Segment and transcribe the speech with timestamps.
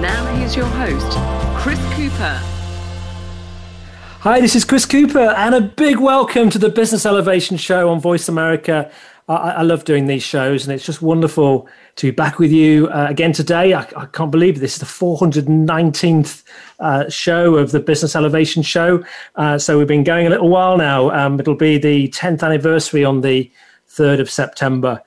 [0.00, 1.16] Now here's your host,
[1.56, 2.40] Chris Cooper.
[4.20, 7.98] Hi, this is Chris Cooper, and a big welcome to the Business Elevation Show on
[7.98, 8.90] Voice America.
[9.26, 12.88] I, I love doing these shows, and it's just wonderful to be back with you
[12.88, 13.72] uh, again today.
[13.72, 16.42] I, I, can't believe this is the 419th
[16.78, 19.02] uh, show of the Business Elevation Show.
[19.36, 21.10] Uh, so we've been going a little while now.
[21.10, 23.50] Um, it'll be the 10th anniversary on the
[23.88, 25.02] 3rd of September.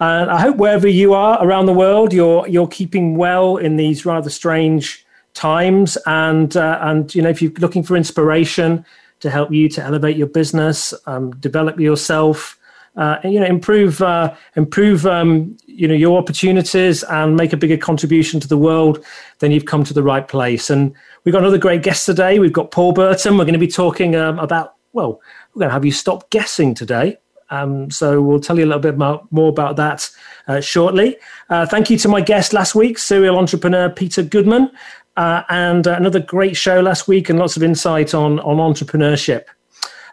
[0.00, 4.06] And I hope wherever you are around the world, you're you're keeping well in these
[4.06, 5.98] rather strange times.
[6.06, 8.84] And uh, and you know, if you're looking for inspiration
[9.20, 12.58] to help you to elevate your business, um, develop yourself,
[12.96, 17.56] uh, and, you know, improve uh, improve um, you know your opportunities and make a
[17.58, 19.04] bigger contribution to the world,
[19.40, 20.70] then you've come to the right place.
[20.70, 22.38] And we've got another great guest today.
[22.38, 23.36] We've got Paul Burton.
[23.36, 25.20] We're going to be talking um, about well,
[25.54, 27.18] we're going to have you stop guessing today.
[27.50, 30.08] Um, so we'll tell you a little bit more, about that
[30.48, 31.16] uh, shortly.
[31.48, 34.70] Uh, thank you to my guest last week, serial entrepreneur Peter Goodman,
[35.16, 39.44] uh, and another great show last week and lots of insight on on entrepreneurship.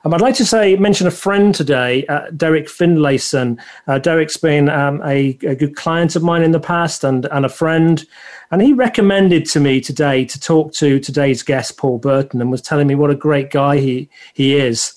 [0.03, 3.59] Um, I'd like to say mention a friend today, uh, Derek Finlayson.
[3.87, 7.45] Uh, Derek's been um, a, a, good client of mine in the past and, and
[7.45, 8.05] a friend.
[8.51, 12.61] And he recommended to me today to talk to today's guest, Paul Burton, and was
[12.61, 14.93] telling me what a great guy he, he is.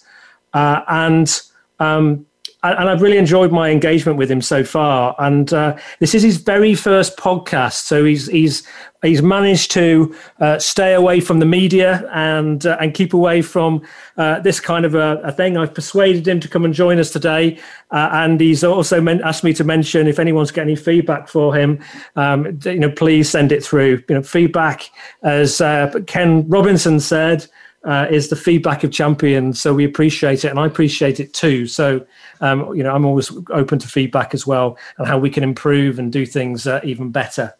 [0.52, 1.40] Uh, and
[1.80, 2.26] um,
[2.62, 5.14] and I've really enjoyed my engagement with him so far.
[5.18, 8.66] And uh, this is his very first podcast, so he's he's
[9.02, 13.82] he's managed to uh, stay away from the media and uh, and keep away from
[14.18, 15.56] uh, this kind of a, a, thing.
[15.56, 17.58] I've persuaded him to come and join us today,
[17.90, 21.54] uh, and he's also men- asked me to mention if anyone's got any feedback for
[21.54, 21.78] him,
[22.16, 24.02] um, you know, please send it through.
[24.08, 24.90] You know, feedback,
[25.22, 27.46] as uh, Ken Robinson said
[27.84, 29.60] uh, is the feedback of champions.
[29.60, 31.66] So we appreciate it, and I appreciate it too.
[31.66, 32.06] So
[32.40, 35.98] um, you know, I'm always open to feedback as well, and how we can improve
[35.98, 37.54] and do things uh, even better.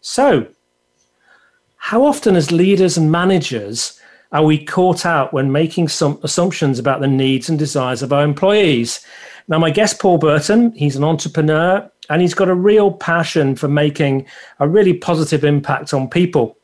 [0.00, 0.48] So,
[1.76, 4.00] how often, as leaders and managers,
[4.32, 8.24] are we caught out when making some assumptions about the needs and desires of our
[8.24, 9.04] employees?
[9.48, 13.68] Now, my guest, Paul Burton, he's an entrepreneur and he's got a real passion for
[13.68, 14.26] making
[14.58, 16.55] a really positive impact on people.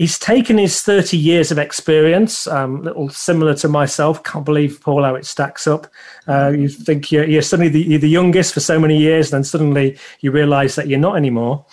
[0.00, 4.24] He's taken his 30 years of experience, um, little similar to myself.
[4.24, 5.88] Can't believe, Paul, how it stacks up.
[6.26, 9.36] Uh, you think you're, you're suddenly the, you're the, youngest for so many years, and
[9.36, 11.66] then suddenly you realize that you're not anymore.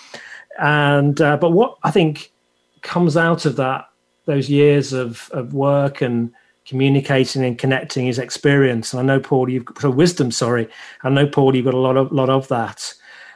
[0.59, 2.33] And uh, but what I think
[2.81, 3.87] comes out of that,
[4.25, 6.33] those years of, of work and
[6.65, 8.91] communicating and connecting his experience.
[8.91, 10.31] And I know, Paul, you've got wisdom.
[10.31, 10.67] Sorry,
[11.01, 12.93] I know, Paul, you've got a lot of lot of that.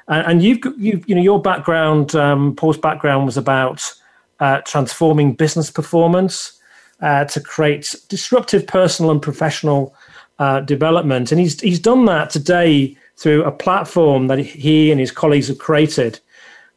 [0.09, 3.93] And, and you've you've you know your background, um, Paul's background was about
[4.41, 6.59] uh, transforming business performance
[6.99, 9.95] uh, to create disruptive personal and professional
[10.39, 11.31] uh, development.
[11.31, 15.59] And he's, he's done that today through a platform that he and his colleagues have
[15.59, 16.19] created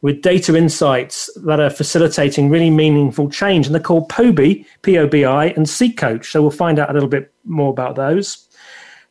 [0.01, 3.65] with data insights that are facilitating really meaningful change.
[3.65, 6.31] And they're called POBI, P O B I, and C-Coach.
[6.31, 8.47] So we'll find out a little bit more about those.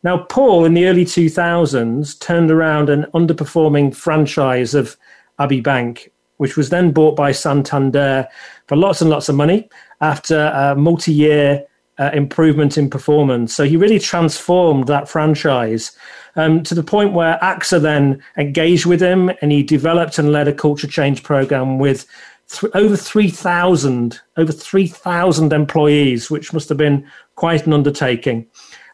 [0.04, 4.97] Now, Paul in the early 2000s turned around an underperforming franchise of
[5.41, 8.27] Abbey Bank which was then bought by Santander
[8.67, 9.69] for lots and lots of money
[10.00, 11.65] after a multi year
[11.99, 13.55] uh, improvement in performance.
[13.55, 15.97] So he really transformed that franchise
[16.37, 20.49] um, to the point where AXA then engaged with him and he developed and led
[20.49, 22.06] a culture change program with
[22.51, 27.06] th- over 3,000 over 3,000 employees, which must have been
[27.37, 28.47] quite an undertaking.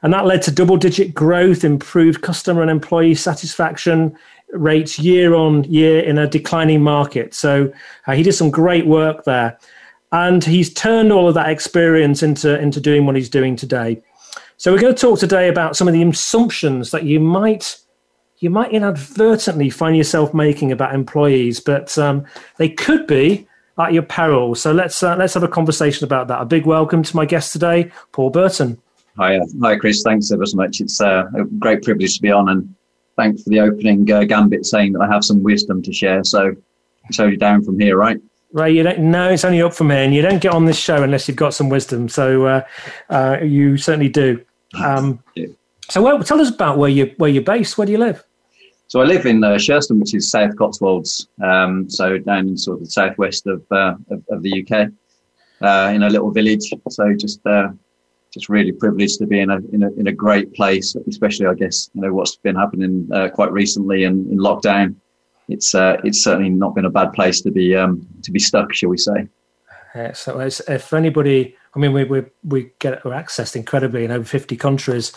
[0.02, 4.16] And that led to double digit growth, improved customer and employee satisfaction,
[4.52, 7.34] rates year on year in a declining market.
[7.34, 7.72] So
[8.06, 9.58] uh, he did some great work there.
[10.12, 14.02] And he's turned all of that experience into, into doing what he's doing today.
[14.56, 17.78] So we're going to talk today about some of the assumptions that you might
[18.40, 22.24] you might inadvertently find yourself making about employees, but um,
[22.56, 23.46] they could be
[23.78, 24.54] at your peril.
[24.54, 26.40] So let's uh, let's have a conversation about that.
[26.40, 28.80] A big welcome to my guest today, Paul Burton.
[29.18, 30.02] Hi, uh, hi, Chris.
[30.02, 30.80] Thanks ever so much.
[30.80, 32.74] It's uh, a great privilege to be on, and
[33.20, 36.24] thanks for the opening uh, gambit saying that I have some wisdom to share.
[36.24, 36.56] So
[37.08, 38.18] it's only down from here, right?
[38.52, 38.98] Right, you don't.
[38.98, 41.36] No, it's only up from here, and you don't get on this show unless you've
[41.36, 42.08] got some wisdom.
[42.08, 42.62] So uh,
[43.08, 44.44] uh, you certainly do.
[44.74, 45.22] Um.
[45.88, 47.78] So, well, tell us about where you where you're based.
[47.78, 48.24] Where do you live?
[48.88, 52.78] So I live in uh, Sherston, which is South Cotswolds, um, so down in sort
[52.78, 54.88] of the southwest of uh, of, of, the UK,
[55.62, 56.72] uh, in a little village.
[56.88, 57.68] So just uh,
[58.32, 61.54] just really privileged to be in a, in a in a great place, especially I
[61.54, 64.94] guess you know what's been happening uh, quite recently in, in lockdown.
[65.48, 68.72] It's uh, it's certainly not been a bad place to be um, to be stuck,
[68.72, 69.26] shall we say?
[69.94, 74.24] Yeah, so if anybody, I mean, we we we get we're accessed incredibly in over
[74.24, 75.12] fifty countries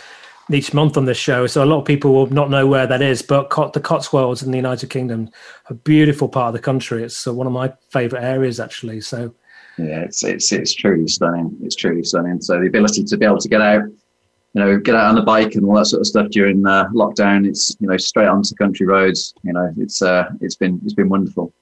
[0.51, 3.01] each month on this show, so a lot of people will not know where that
[3.01, 3.21] is.
[3.21, 5.29] But the Cotswolds in the United Kingdom,
[5.69, 7.03] a beautiful part of the country.
[7.03, 9.01] It's uh, one of my favourite areas actually.
[9.01, 9.35] So
[9.77, 11.57] yeah, it's it's it's truly stunning.
[11.63, 12.41] It's truly stunning.
[12.41, 15.21] So the ability to be able to get out, you know, get out on the
[15.21, 17.47] bike and all that sort of stuff during uh, lockdown.
[17.47, 19.33] It's you know straight onto country roads.
[19.43, 21.53] You know, it's uh, it's been it's been wonderful.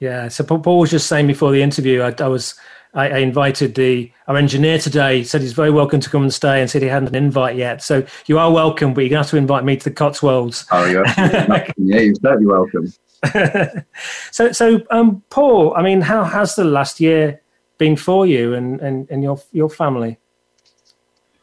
[0.00, 0.28] Yeah.
[0.28, 2.54] So Paul was just saying before the interview, I, I was
[2.94, 5.22] I, I, invited the our engineer today.
[5.24, 7.82] Said he's very welcome to come and stay, and said he hadn't an invite yet.
[7.82, 10.64] So you are welcome, but you're gonna have to invite me to the Cotswolds.
[10.70, 12.92] Oh, yeah, yeah, you're certainly welcome.
[14.30, 17.40] so, so um, Paul, I mean, how has the last year
[17.78, 20.18] been for you and, and, and your your family?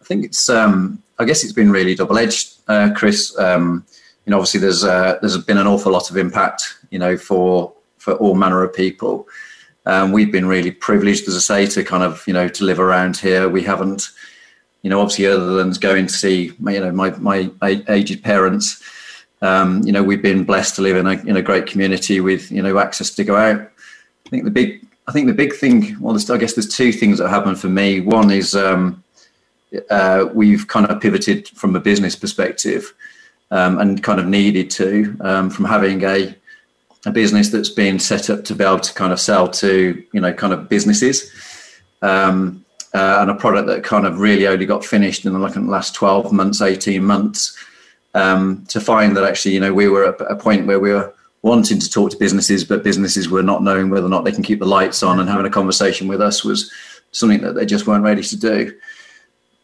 [0.01, 3.37] I think it's um, I guess it's been really double edged, uh, Chris.
[3.39, 3.85] Um,
[4.25, 7.73] you know, obviously there's uh, there's been an awful lot of impact, you know, for
[7.97, 9.27] for all manner of people.
[9.87, 12.79] Um, we've been really privileged, as I say, to kind of you know to live
[12.79, 13.49] around here.
[13.49, 14.09] We haven't,
[14.81, 18.83] you know, obviously other than going to see you know my my aged parents.
[19.41, 22.51] Um, you know, we've been blessed to live in a in a great community with
[22.51, 23.61] you know access to go out.
[24.25, 27.19] I think the big I think the big thing, well, I guess there's two things
[27.19, 28.01] that happened for me.
[28.01, 29.03] One is um,
[29.89, 32.93] uh, we've kind of pivoted from a business perspective
[33.51, 36.35] um, and kind of needed to um, from having a
[37.05, 40.19] a business that's been set up to be able to kind of sell to you
[40.19, 41.31] know kind of businesses
[42.01, 45.65] um, uh, and a product that kind of really only got finished in the, in
[45.65, 47.55] the last 12 months 18 months
[48.15, 51.13] um, to find that actually you know we were at a point where we were
[51.45, 54.41] wanting to talk to businesses, but businesses were not knowing whether or not they can
[54.41, 56.71] keep the lights on and having a conversation with us was
[57.11, 58.75] something that they just weren't ready to do.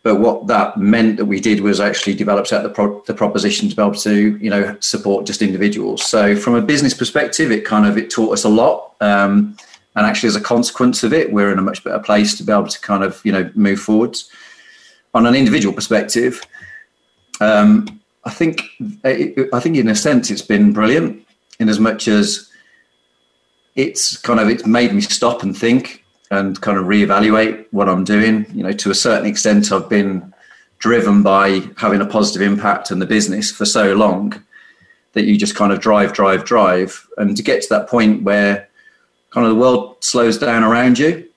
[0.04, 3.68] But what that meant that we did was actually develop out the, pro- the proposition
[3.68, 6.06] to be able to, you know, support just individuals.
[6.06, 8.96] So from a business perspective, it kind of it taught us a lot.
[9.02, 9.58] Um,
[9.96, 12.54] and actually, as a consequence of it, we're in a much better place to be
[12.54, 14.30] able to kind of, you know, move forwards.
[15.16, 16.42] On an individual perspective,
[17.40, 18.62] um, I think
[19.04, 21.26] I think in a sense it's been brilliant
[21.62, 22.50] in as much as
[23.76, 28.04] it's kind of it's made me stop and think and kind of reevaluate what I'm
[28.04, 28.46] doing.
[28.54, 30.34] You know, to a certain extent, I've been
[30.80, 34.44] driven by having a positive impact on the business for so long
[35.14, 38.68] that you just kind of drive, drive, drive, and to get to that point where
[39.30, 41.28] kind of the world slows down around you,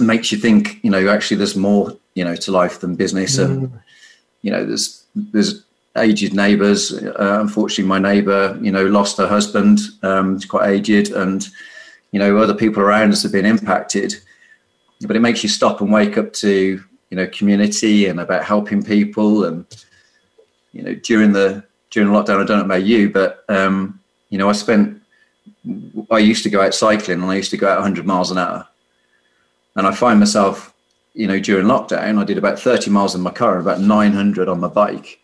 [0.00, 3.44] makes you think, you know, actually there's more, you know, to life than business, mm.
[3.44, 3.80] and
[4.42, 5.64] you know, there's there's
[6.04, 6.92] aged neighbours.
[6.92, 9.80] Uh, unfortunately, my neighbour, you know, lost her husband.
[10.02, 11.46] Um, quite aged, and
[12.12, 14.14] you know, other people around us have been impacted.
[15.02, 18.82] But it makes you stop and wake up to you know community and about helping
[18.82, 19.44] people.
[19.44, 19.64] And
[20.72, 24.00] you know, during the during lockdown, I don't know about you, but um,
[24.30, 25.02] you know, I spent.
[26.10, 28.38] I used to go out cycling, and I used to go out 100 miles an
[28.38, 28.66] hour.
[29.76, 30.74] And I find myself,
[31.14, 34.48] you know, during lockdown, I did about 30 miles in my car and about 900
[34.48, 35.20] on my bike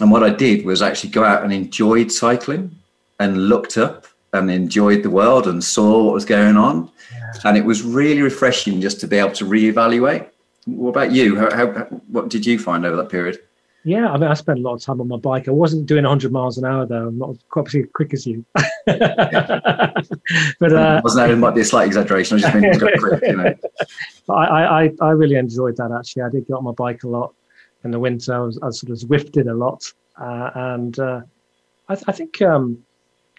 [0.00, 2.74] and what I did was actually go out and enjoyed cycling
[3.20, 6.90] and looked up and enjoyed the world and saw what was going on.
[7.12, 7.32] Yeah.
[7.44, 10.28] And it was really refreshing just to be able to reevaluate.
[10.66, 11.38] What about you?
[11.38, 11.66] How, how,
[12.08, 13.38] what did you find over that period?
[13.86, 15.46] Yeah, I mean, I spent a lot of time on my bike.
[15.46, 17.08] I wasn't doing 100 miles an hour though.
[17.08, 18.44] I'm not quite as quick as you.
[18.54, 18.98] but
[20.72, 22.38] uh, wasn't that it might be a slight exaggeration.
[22.38, 23.54] I just mean quick, you know.
[24.34, 26.22] I, I, I really enjoyed that actually.
[26.22, 27.34] I did get on my bike a lot
[27.84, 28.34] in the winter.
[28.34, 29.84] I, was, I sort of Zwifted a lot,
[30.20, 31.20] uh, and uh,
[31.88, 32.82] I, th- I, think um,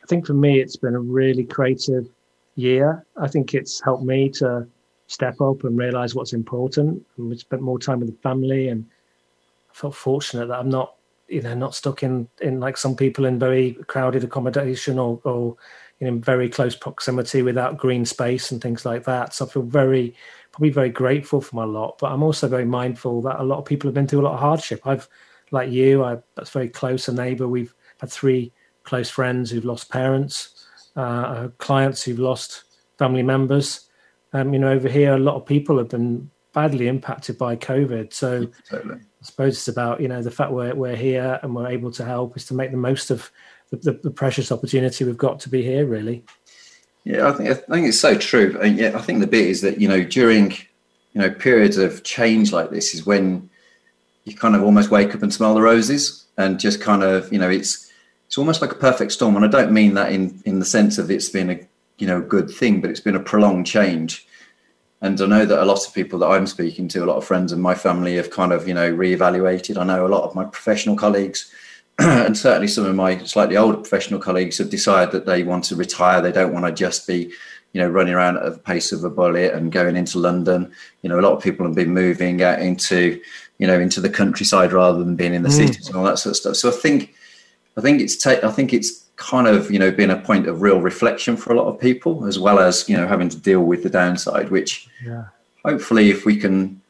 [0.04, 2.08] I think for me it's been a really creative
[2.56, 3.06] year.
[3.18, 4.68] I think it's helped me to
[5.08, 7.06] step up and realize what's important.
[7.18, 8.86] And we spent more time with the family, and
[9.72, 10.96] I felt fortunate that I'm not,
[11.28, 15.58] you know, not stuck in in like some people in very crowded accommodation or or
[16.00, 19.34] in very close proximity without green space and things like that.
[19.34, 20.14] So I feel very
[20.56, 23.66] probably very grateful for my lot, but I'm also very mindful that a lot of
[23.66, 24.80] people have been through a lot of hardship.
[24.86, 25.10] I've,
[25.52, 27.46] like you, I that's very close a neighbour.
[27.46, 32.64] We've had three close friends who've lost parents, uh, uh, clients who've lost
[32.98, 33.82] family members.
[34.32, 38.14] Um, you know, over here, a lot of people have been badly impacted by COVID.
[38.14, 38.96] So totally.
[38.96, 42.06] I suppose it's about you know the fact we're we're here and we're able to
[42.06, 43.30] help is to make the most of
[43.72, 45.86] the, the, the precious opportunity we've got to be here.
[45.86, 46.24] Really.
[47.06, 48.58] Yeah, I think I think it's so true.
[48.62, 50.52] And yeah, I think the bit is that you know during
[51.14, 53.50] you know periods of change like this is when
[54.26, 57.40] you kind of almost wake up and smell the roses and just kind of you
[57.40, 57.92] know it's
[58.26, 59.36] it's almost like a perfect storm.
[59.36, 61.60] And I don't mean that in, in the sense of it's been a
[62.00, 64.28] you know good thing, but it's been a prolonged change.
[65.02, 67.26] And I know that a lot of people that I'm speaking to, a lot of
[67.26, 69.78] friends in my family have kind of, you know, reevaluated.
[69.78, 71.52] I know a lot of my professional colleagues
[72.00, 75.76] and certainly some of my slightly older professional colleagues have decided that they want to
[75.76, 76.22] retire.
[76.22, 77.32] They don't want to just be,
[77.72, 80.72] you know, running around at the pace of a bullet and going into London.
[81.04, 83.22] You know, a lot of people have been moving out into,
[83.60, 85.54] you know, into the countryside rather than being in the mm.
[85.54, 86.56] cities and all that sort of stuff.
[86.58, 87.16] So I think,
[87.78, 90.62] I think it's, ta- I think it's kind of, you know, been a point of
[90.62, 93.64] real reflection for a lot of people, as well as, you know, having to deal
[93.64, 95.28] with the downside, which yeah.
[95.64, 96.82] hopefully if we can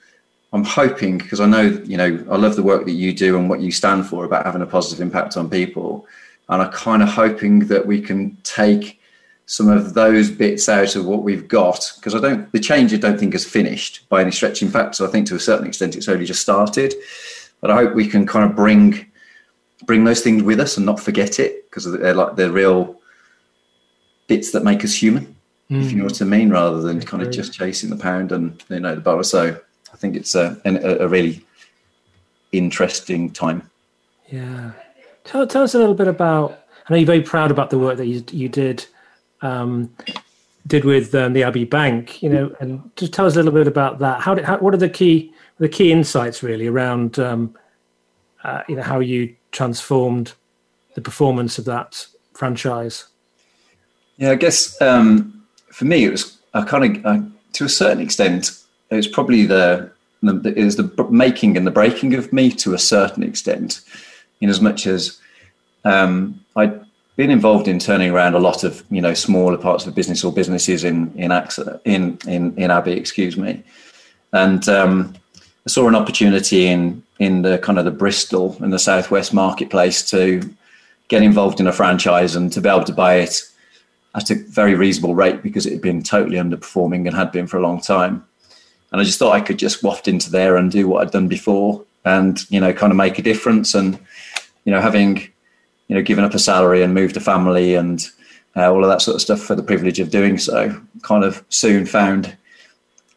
[0.55, 3.49] I'm hoping because I know you know I love the work that you do and
[3.49, 6.07] what you stand for about having a positive impact on people,
[6.47, 9.01] and I'm kind of hoping that we can take
[9.47, 12.97] some of those bits out of what we've got because I don't the change I
[12.97, 14.61] don't think is finished by any stretch.
[14.61, 16.93] In fact, so I think to a certain extent it's only just started,
[17.59, 19.05] but I hope we can kind of bring
[19.85, 23.01] bring those things with us and not forget it because they're like they're real
[24.27, 25.35] bits that make us human,
[25.69, 25.83] mm.
[25.83, 28.63] if you know what I mean, rather than kind of just chasing the pound and
[28.69, 29.21] you know the bar.
[29.25, 29.59] So
[30.05, 31.43] think it's a, a, a really
[32.51, 33.69] interesting time.
[34.27, 34.71] Yeah.
[35.23, 37.97] Tell, tell us a little bit about, I know you're very proud about the work
[37.97, 38.85] that you, you did
[39.41, 39.95] um,
[40.67, 43.67] did with um, the Abbey Bank, you know, and just tell us a little bit
[43.67, 44.21] about that.
[44.21, 47.55] How, did, how what are the key the key insights really around um,
[48.43, 50.33] uh, you know how you transformed
[50.95, 53.05] the performance of that franchise?
[54.17, 57.21] Yeah, I guess um, for me it was I kind of uh,
[57.53, 58.51] to a certain extent
[58.89, 59.91] it was probably the,
[60.25, 63.81] the was the making and the breaking of me to a certain extent,
[64.41, 65.19] in as much as
[65.83, 66.81] um, I'd
[67.15, 70.33] been involved in turning around a lot of you know smaller parts of business or
[70.33, 73.63] businesses in in AXA, in in in Abbey, excuse me,
[74.33, 75.15] and um,
[75.65, 80.09] I saw an opportunity in in the kind of the Bristol and the Southwest marketplace
[80.09, 80.41] to
[81.07, 83.41] get involved in a franchise and to be able to buy it
[84.15, 87.57] at a very reasonable rate because it had been totally underperforming and had been for
[87.57, 88.25] a long time
[88.95, 91.27] and I just thought I could just waft into there and do what I'd done
[91.27, 93.75] before, and you know, kind of make a difference.
[93.75, 93.99] And
[94.63, 95.17] you know, having
[95.89, 98.07] you know given up a salary and moved a family and
[98.55, 101.43] uh, all of that sort of stuff for the privilege of doing so, kind of
[101.49, 102.37] soon found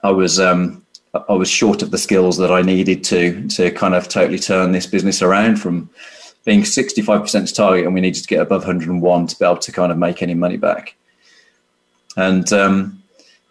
[0.02, 3.94] I was um, I was short of the skills that I needed to to kind
[3.94, 5.88] of totally turn this business around from
[6.44, 9.92] being 65% target and we needed to get above 101 to be able to kind
[9.92, 10.96] of make any money back.
[12.16, 13.00] And um,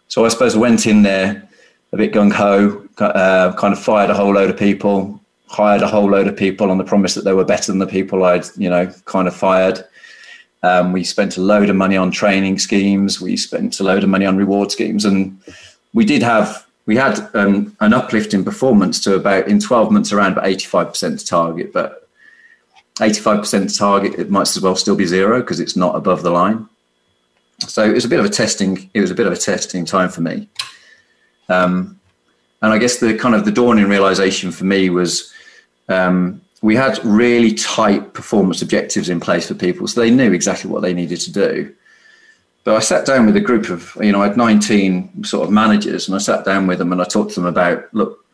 [0.08, 1.47] so I suppose I went in there
[1.92, 5.88] a bit gung ho, uh, kind of fired a whole load of people, hired a
[5.88, 8.44] whole load of people on the promise that they were better than the people I'd,
[8.56, 9.84] you know, kind of fired.
[10.62, 13.20] Um, we spent a load of money on training schemes.
[13.20, 15.40] We spent a load of money on reward schemes, and
[15.94, 20.10] we did have we had um, an uplift in performance to about in 12 months
[20.10, 22.08] around about 85% target, but
[22.94, 26.66] 85% target it might as well still be zero because it's not above the line.
[27.60, 28.90] So it was a bit of a testing.
[28.94, 30.48] It was a bit of a testing time for me.
[31.48, 31.98] Um,
[32.62, 35.32] and I guess the kind of the dawning realization for me was
[35.88, 40.70] um, we had really tight performance objectives in place for people, so they knew exactly
[40.70, 41.74] what they needed to do.
[42.64, 45.52] But I sat down with a group of, you know, I had 19 sort of
[45.52, 48.24] managers, and I sat down with them and I talked to them about, look,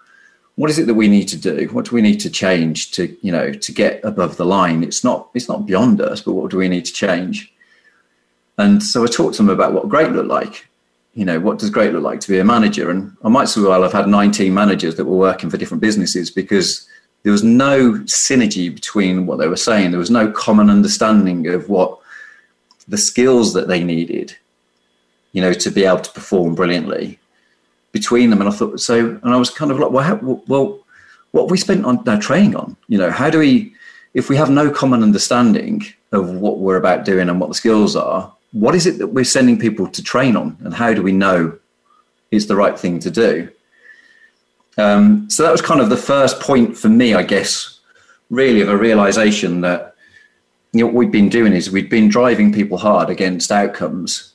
[0.56, 1.68] what is it that we need to do?
[1.72, 4.82] What do we need to change to, you know, to get above the line?
[4.82, 7.52] It's not, it's not beyond us, but what do we need to change?
[8.56, 10.66] And so I talked to them about what great looked like
[11.14, 12.90] you know, what does great look like to be a manager?
[12.90, 16.30] And I might as well have had 19 managers that were working for different businesses
[16.30, 16.86] because
[17.22, 19.90] there was no synergy between what they were saying.
[19.90, 21.98] There was no common understanding of what
[22.88, 24.36] the skills that they needed,
[25.32, 27.18] you know, to be able to perform brilliantly
[27.92, 28.40] between them.
[28.40, 30.16] And I thought, so, and I was kind of like, well, how,
[30.48, 30.80] well,
[31.30, 32.76] what we spent on our training on?
[32.88, 33.72] You know, how do we,
[34.14, 37.96] if we have no common understanding of what we're about doing and what the skills
[37.96, 41.12] are, what is it that we're sending people to train on and how do we
[41.12, 41.58] know
[42.30, 43.50] it's the right thing to do?
[44.78, 47.78] Um, so that was kind of the first point for me i guess
[48.28, 49.94] really of a realization that
[50.72, 54.32] you know, what we've been doing is we've been driving people hard against outcomes.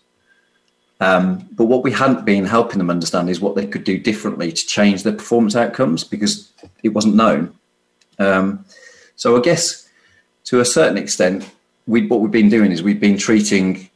[1.01, 4.53] Um, but what we hadn't been helping them understand is what they could do differently
[4.53, 6.49] to change their performance outcomes because
[6.81, 7.53] it wasn't known.
[8.19, 8.65] Um,
[9.15, 9.88] so i guess
[10.45, 11.49] to a certain extent
[11.88, 13.88] we, what we've been doing is we've been treating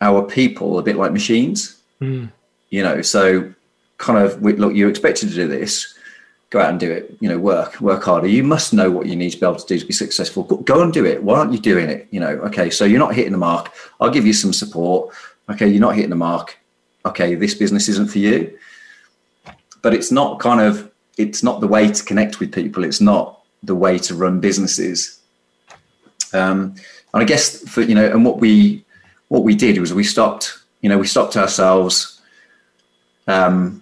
[0.00, 1.80] our people a bit like machines.
[2.00, 2.30] Mm.
[2.70, 3.52] You know, so
[3.98, 5.94] kind of look, you're expected to do this.
[6.50, 7.16] Go out and do it.
[7.20, 8.26] You know, work, work harder.
[8.26, 10.42] You must know what you need to be able to do to be successful.
[10.42, 11.22] Go, go and do it.
[11.22, 12.08] Why aren't you doing it?
[12.10, 13.72] You know, okay, so you're not hitting the mark.
[14.00, 15.14] I'll give you some support.
[15.48, 16.58] Okay, you're not hitting the mark.
[17.06, 18.58] Okay, this business isn't for you.
[19.82, 22.84] But it's not kind of it's not the way to connect with people.
[22.84, 25.20] It's not the way to run businesses.
[26.32, 26.74] Um,
[27.12, 28.84] and I guess for you know, and what we
[29.30, 32.20] what we did was we stopped, you know, we stopped ourselves,
[33.26, 33.80] um,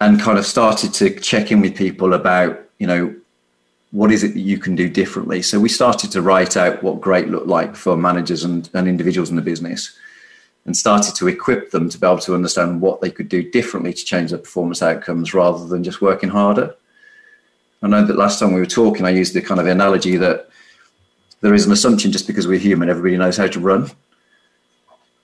[0.00, 3.14] and kind of started to check in with people about, you know,
[3.90, 5.40] what is it that you can do differently.
[5.40, 9.30] So we started to write out what great looked like for managers and, and individuals
[9.30, 9.96] in the business,
[10.66, 13.94] and started to equip them to be able to understand what they could do differently
[13.94, 16.74] to change their performance outcomes rather than just working harder.
[17.82, 20.50] I know that last time we were talking, I used the kind of analogy that
[21.40, 23.90] there is an assumption just because we're human, everybody knows how to run.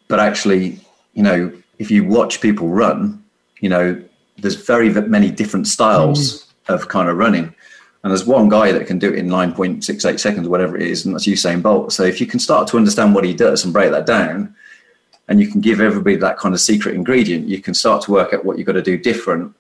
[0.08, 0.80] But actually,
[1.14, 3.22] you know, if you watch people run,
[3.60, 4.02] you know,
[4.38, 6.74] there's very many different styles mm.
[6.74, 7.54] of kind of running.
[8.02, 11.14] And there's one guy that can do it in 9.68 seconds, whatever it is, and
[11.14, 11.92] that's Usain Bolt.
[11.92, 14.54] So if you can start to understand what he does and break that down,
[15.26, 18.34] and you can give everybody that kind of secret ingredient, you can start to work
[18.34, 19.54] out what you've got to do different.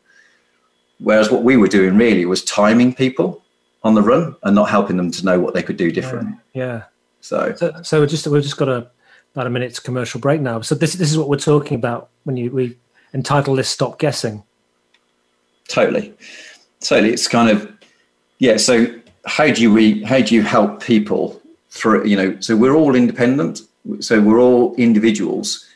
[0.98, 3.42] Whereas what we were doing really was timing people
[3.82, 6.36] on the run and not helping them to know what they could do different.
[6.52, 6.64] Yeah.
[6.64, 6.82] yeah.
[7.20, 8.90] So, so, so we just we've just got a
[9.34, 10.60] about a minute's commercial break now.
[10.60, 12.76] So this this is what we're talking about when you we
[13.12, 14.42] entitle this "Stop Guessing."
[15.68, 16.14] Totally,
[16.80, 17.12] totally.
[17.12, 17.70] It's kind of
[18.38, 18.56] yeah.
[18.56, 18.86] So
[19.26, 22.06] how do we how do you help people through?
[22.06, 23.62] You know, so we're all independent.
[24.00, 25.68] So we're all individuals.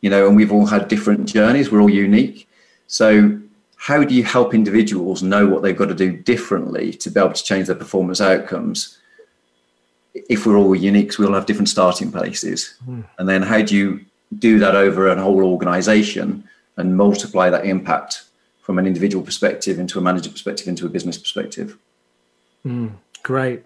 [0.00, 1.72] You know, and we've all had different journeys.
[1.72, 2.48] We're all unique.
[2.86, 3.40] So
[3.76, 7.32] how do you help individuals know what they've got to do differently to be able
[7.32, 8.97] to change their performance outcomes
[10.14, 12.74] if we're all unique we all have different starting places.
[12.88, 13.04] Mm.
[13.18, 14.00] and then how do you
[14.38, 16.44] do that over a whole organization
[16.76, 18.24] and multiply that impact
[18.60, 21.78] from an individual perspective into a manager perspective into a business perspective?
[22.66, 23.64] Mm, great.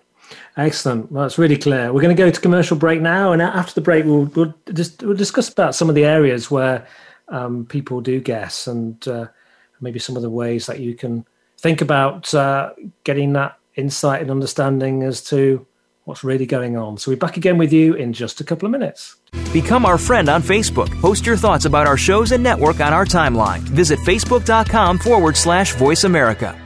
[0.56, 1.10] Excellent.
[1.10, 1.92] Well that's really clear.
[1.92, 5.02] We're going to go to commercial break now and after the break we'll, we'll, just,
[5.02, 6.86] we'll discuss about some of the areas where
[7.28, 9.26] um, people do guess and uh,
[9.80, 11.26] maybe some of the ways that you can
[11.58, 12.72] think about uh,
[13.04, 15.66] getting that insight and understanding as to
[16.04, 16.98] what's really going on.
[16.98, 19.16] So we're back again with you in just a couple of minutes.
[19.52, 20.90] Become our friend on Facebook.
[21.00, 23.60] Post your thoughts about our shows and network on our timeline.
[23.60, 26.58] Visit facebook.com forward slash voice America.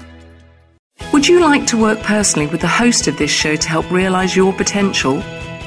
[1.12, 4.34] Would you like to work personally with the host of this show to help realize
[4.34, 5.22] your potential?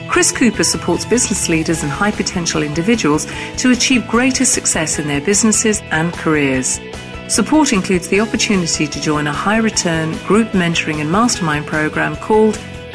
[0.09, 3.27] Chris Cooper supports business leaders and high potential individuals
[3.57, 6.79] to achieve greater success in their businesses and careers.
[7.27, 12.57] Support includes the opportunity to join a high return group mentoring and mastermind program called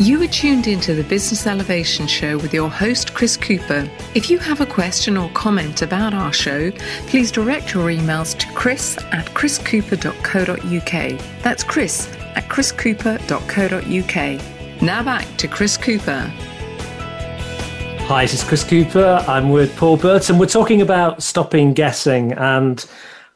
[0.00, 3.86] You are tuned into the Business Elevation Show with your host, Chris Cooper.
[4.14, 6.70] If you have a question or comment about our show,
[7.06, 11.42] please direct your emails to chris at chriscooper.co.uk.
[11.42, 14.82] That's chris at chriscooper.co.uk.
[14.82, 16.32] Now back to Chris Cooper.
[18.06, 19.22] Hi, this is Chris Cooper.
[19.28, 20.38] I'm with Paul Burton.
[20.38, 22.32] We're talking about stopping guessing.
[22.32, 22.82] And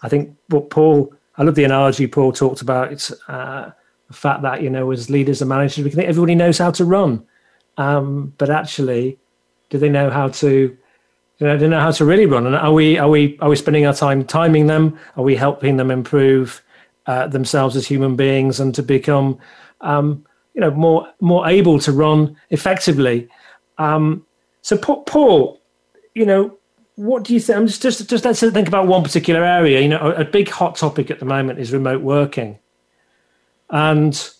[0.00, 2.90] I think what Paul, I love the analogy Paul talked about.
[2.90, 3.72] It's, uh,
[4.14, 6.84] the fact that you know as leaders and managers we think everybody knows how to
[6.84, 7.22] run
[7.78, 9.18] um, but actually
[9.70, 10.76] do they know how to
[11.38, 13.48] you know, do they know how to really run and are we are we are
[13.48, 16.62] we spending our time timing them are we helping them improve
[17.06, 19.36] uh, themselves as human beings and to become
[19.80, 20.24] um,
[20.54, 23.28] you know more more able to run effectively
[23.78, 24.24] um,
[24.62, 25.60] so paul
[26.14, 26.56] you know
[26.96, 27.58] what do you think?
[27.58, 29.80] I'm just, just, just let's think about one particular area.
[29.80, 32.56] You know, a, a big hot topic at the moment is remote working.
[33.74, 34.30] And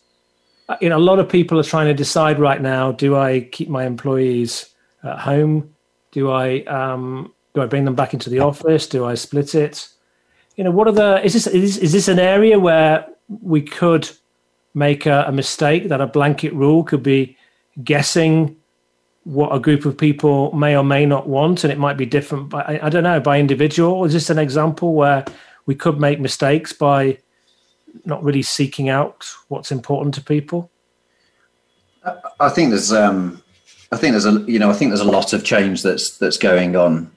[0.69, 3.41] uh, you know, a lot of people are trying to decide right now: do I
[3.41, 4.71] keep my employees
[5.03, 5.75] at home?
[6.13, 8.87] Do I um, do I bring them back into the office?
[8.87, 9.89] Do I split it?
[10.57, 11.25] You know, what are the?
[11.25, 13.07] Is this is, is this an area where
[13.43, 14.09] we could
[14.73, 17.37] make a, a mistake that a blanket rule could be
[17.83, 18.57] guessing
[19.25, 22.51] what a group of people may or may not want, and it might be different.
[22.51, 24.05] By I, I don't know by individual.
[24.05, 25.25] Is this an example where
[25.67, 27.19] we could make mistakes by
[28.05, 30.71] not really seeking out what's important to people?
[32.41, 33.43] I think there's, um,
[33.93, 36.37] I think there's a, you know, I think there's a lot of change that's that's
[36.37, 37.11] going on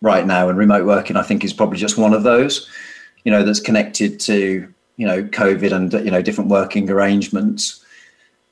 [0.00, 2.68] right now, and remote working, I think, is probably just one of those,
[3.24, 7.84] you know, that's connected to you know COVID and you know different working arrangements.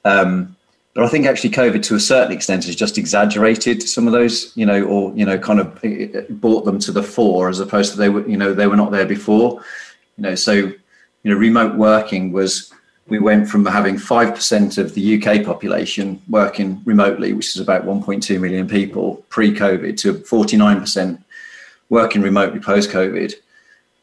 [0.05, 0.57] Um,
[0.95, 4.57] but I think actually COVID, to a certain extent, has just exaggerated some of those,
[4.57, 5.81] you know, or you know, kind of
[6.41, 8.91] brought them to the fore as opposed to they were, you know, they were not
[8.91, 9.63] there before.
[10.17, 10.73] You know, so
[11.23, 12.73] you know, remote working was
[13.09, 18.41] we went from having 5% of the UK population working remotely, which is about 1.2
[18.41, 21.23] million people pre COVID, to 49%
[21.89, 23.35] working remotely post COVID.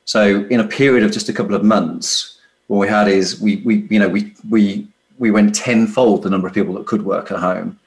[0.05, 3.57] So, in a period of just a couple of months, what we had is we,
[3.57, 7.31] we you know, we, we, we went tenfold the number of people that could work
[7.31, 7.79] at home.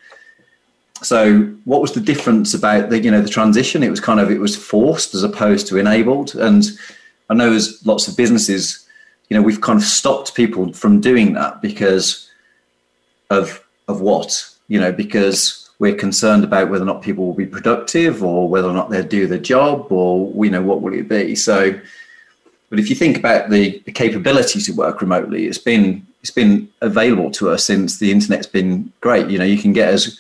[1.03, 3.83] So, what was the difference about the, you know, the transition?
[3.83, 6.35] It was kind of, it was forced as opposed to enabled.
[6.35, 6.65] And
[7.29, 8.87] I know there's lots of businesses
[9.31, 12.29] you know we've kind of stopped people from doing that because
[13.31, 14.47] of of what?
[14.69, 18.69] You know because we're concerned about whether or not people will be productive or whether
[18.69, 21.35] or not they'll do the job or you know what will it be?
[21.35, 21.81] So
[22.69, 26.69] but if you think about the, the capability to work remotely it's been it's been
[26.83, 29.31] available to us since the internet's been great.
[29.31, 30.19] You know you can get as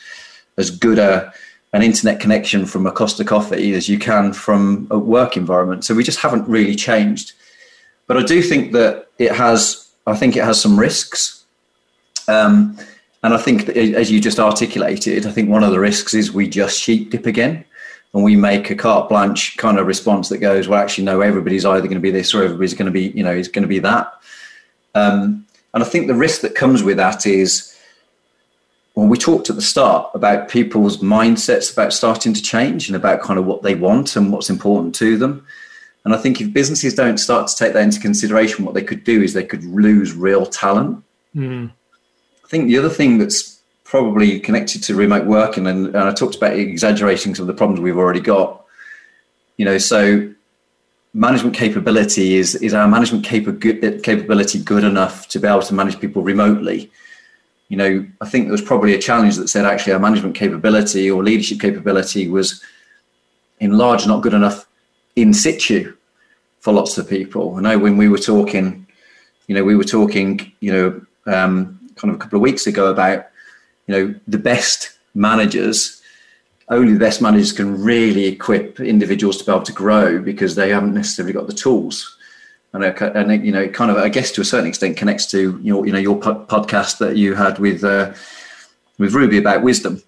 [0.57, 1.33] as good a
[1.73, 5.85] an internet connection from a Costa Coffee as you can from a work environment.
[5.85, 7.33] So we just haven't really changed
[8.11, 9.89] but I do think that it has.
[10.05, 11.45] I think it has some risks.
[12.27, 12.77] Um,
[13.23, 16.49] and I think, as you just articulated, I think one of the risks is we
[16.49, 17.65] just sheep dip again
[18.13, 21.65] and we make a carte blanche kind of response that goes, well, actually, no, everybody's
[21.65, 23.69] either going to be this or everybody's going to be, you know, is going to
[23.69, 24.13] be that.
[24.97, 27.79] Um, and I think the risk that comes with that is,
[28.95, 33.23] when we talked at the start about people's mindsets about starting to change and about
[33.23, 35.47] kind of what they want and what's important to them.
[36.05, 39.05] And I think if businesses don't start to take that into consideration, what they could
[39.05, 41.05] do is they could lose real talent.
[41.37, 41.71] Mm.
[42.45, 46.37] I think the other thing that's probably connected to remote working, and, and I talked
[46.37, 48.65] about exaggerating some of the problems we've already got.
[49.57, 50.33] You know, so
[51.13, 56.01] management capability is is our management capa- capability good enough to be able to manage
[56.01, 56.91] people remotely?
[57.69, 61.11] You know, I think there was probably a challenge that said actually our management capability
[61.11, 62.63] or leadership capability was
[63.59, 64.67] in large not good enough
[65.23, 65.95] in situ
[66.61, 67.57] for lots of people.
[67.57, 68.87] I know when we were talking,
[69.47, 70.89] you know, we were talking, you know,
[71.27, 73.27] um, kind of a couple of weeks ago about,
[73.87, 76.01] you know, the best managers.
[76.69, 80.71] Only the best managers can really equip individuals to be able to grow because they
[80.71, 82.17] haven't necessarily got the tools.
[82.73, 85.59] And, and you know, it kind of, I guess, to a certain extent, connects to
[85.63, 88.13] your, you know, your podcast that you had with uh,
[88.99, 90.03] with Ruby about wisdom.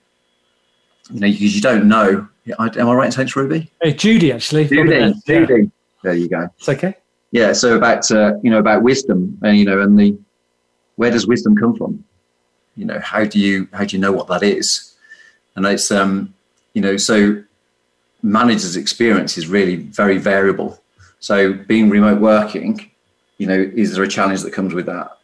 [1.10, 3.70] You know, because you don't know I, am I right in saying it's Ruby?
[3.80, 4.66] Hey, Judy, actually.
[4.66, 5.54] Judy, Judy.
[5.54, 5.68] Yeah.
[6.02, 6.48] There you go.
[6.58, 6.96] It's okay.
[7.30, 7.52] Yeah.
[7.52, 10.18] So about uh, you know about wisdom and you know and the
[10.96, 12.04] where does wisdom come from?
[12.76, 14.94] You know how do you how do you know what that is?
[15.54, 16.34] And it's um
[16.74, 17.42] you know so
[18.22, 20.82] managers' experience is really very variable.
[21.20, 22.90] So being remote working,
[23.38, 25.16] you know, is there a challenge that comes with that?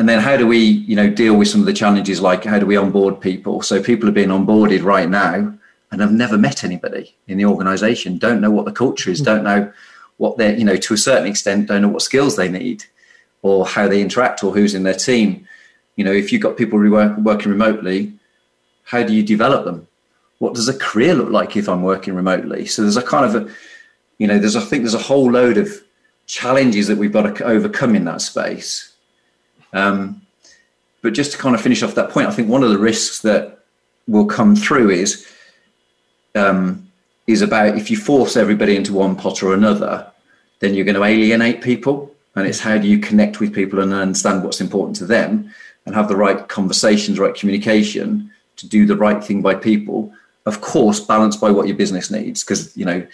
[0.00, 2.58] And then how do we you know deal with some of the challenges like how
[2.58, 5.52] do we onboard people so people are being onboarded right now
[5.90, 9.42] and have never met anybody in the organization, don't know what the culture is, don't
[9.42, 9.72] know
[10.18, 12.84] what they're, you know, to a certain extent, don't know what skills they need
[13.42, 15.46] or how they interact or who's in their team.
[15.96, 18.12] You know, if you've got people working remotely,
[18.84, 19.86] how do you develop them?
[20.38, 22.66] What does a career look like if I'm working remotely?
[22.66, 23.52] So there's a kind of a,
[24.18, 25.70] you know, there's I think there's a whole load of
[26.26, 28.89] challenges that we've got to overcome in that space.
[29.72, 30.22] Um,
[31.02, 33.20] but just to kind of finish off that point, I think one of the risks
[33.20, 33.60] that
[34.06, 35.26] will come through is
[36.34, 36.90] um,
[37.26, 40.10] is about if you force everybody into one pot or another,
[40.58, 42.14] then you're going to alienate people.
[42.36, 45.52] And it's how do you connect with people and understand what's important to them
[45.84, 50.12] and have the right conversations, right communication to do the right thing by people.
[50.46, 53.06] Of course, balanced by what your business needs, because you know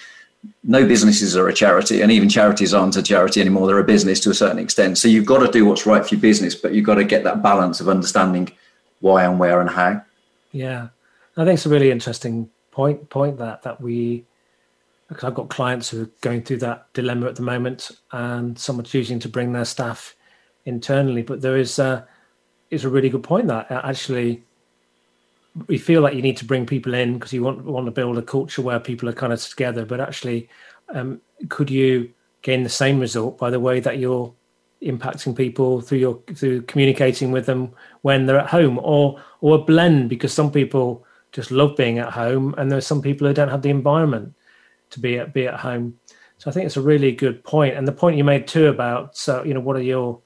[0.63, 3.67] no businesses are a charity, and even charities aren't a charity anymore.
[3.67, 4.99] They're a business to a certain extent.
[4.99, 7.25] So you've got to do what's right for your business, but you've got to get
[7.25, 8.53] that balance of understanding
[9.01, 10.03] why and where and how.
[10.53, 10.89] Yeah,
[11.37, 14.27] I think it's a really interesting point Point that that we
[15.09, 18.79] because I've got clients who are going through that dilemma at the moment, and some
[18.79, 20.15] are choosing to bring their staff
[20.67, 21.23] internally.
[21.23, 24.45] But there is uh, a is a really good point that uh, actually
[25.69, 28.19] we feel like you need to bring people in because you want want to build
[28.19, 29.85] a culture where people are kind of together.
[29.85, 30.49] But actually,
[30.89, 32.11] um, could you
[32.43, 34.33] gain the same result by the way that you're
[34.83, 39.63] impacting people through your through communicating with them when they're at home, or or a
[39.63, 40.09] blend?
[40.09, 43.63] Because some people just love being at home, and there's some people who don't have
[43.63, 44.35] the environment
[44.91, 45.99] to be at be at home.
[46.39, 49.17] So I think it's a really good point, and the point you made too about
[49.17, 50.21] so you know what are your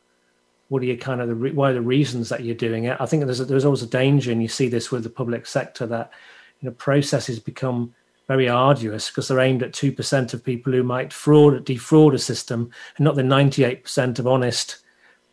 [0.71, 2.97] what are your kind of the what are the reasons that you're doing it?
[3.01, 5.45] I think there's a, there's always a danger, and you see this with the public
[5.47, 6.13] sector that
[6.61, 7.93] you know processes become
[8.29, 12.71] very arduous because they're aimed at 2% of people who might fraud defraud a system
[12.97, 14.79] and not the 98% of honest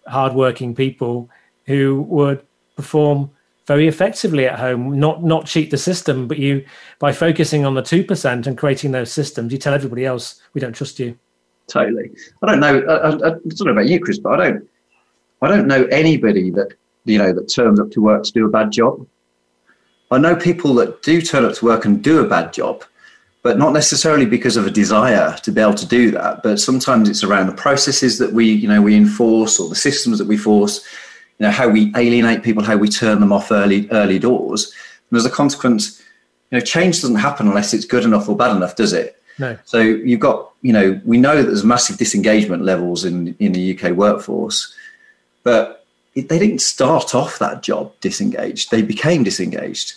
[0.08, 1.30] hardworking people
[1.68, 2.42] who would
[2.76, 3.30] perform
[3.68, 6.66] very effectively at home not not cheat the system but you
[6.98, 10.74] by focusing on the 2% and creating those systems you tell everybody else we don't
[10.74, 11.16] trust you
[11.68, 12.10] totally
[12.42, 14.68] i don't know I, I, I don't know about you chris but i don't
[15.42, 16.74] i don't know anybody that
[17.06, 19.06] you know that turns up to work to do a bad job
[20.10, 22.84] I know people that do turn up to work and do a bad job,
[23.44, 26.44] but not necessarily because of a desire to be able to do that.
[26.44, 30.18] But sometimes it's around the processes that we, you know, we enforce or the systems
[30.20, 30.86] that we force,
[31.40, 34.74] you know, how we alienate people, how we turn them off early, early doors.
[35.12, 36.02] And as a consequence,
[36.52, 39.22] you know, change doesn't happen unless it's good enough or bad enough, does it?
[39.40, 39.58] No.
[39.66, 43.78] So you've got, you know, we know that there's massive disengagement levels in, in the
[43.78, 44.74] UK workforce,
[45.44, 45.86] but
[46.26, 48.72] they didn't start off that job disengaged.
[48.72, 49.96] They became disengaged.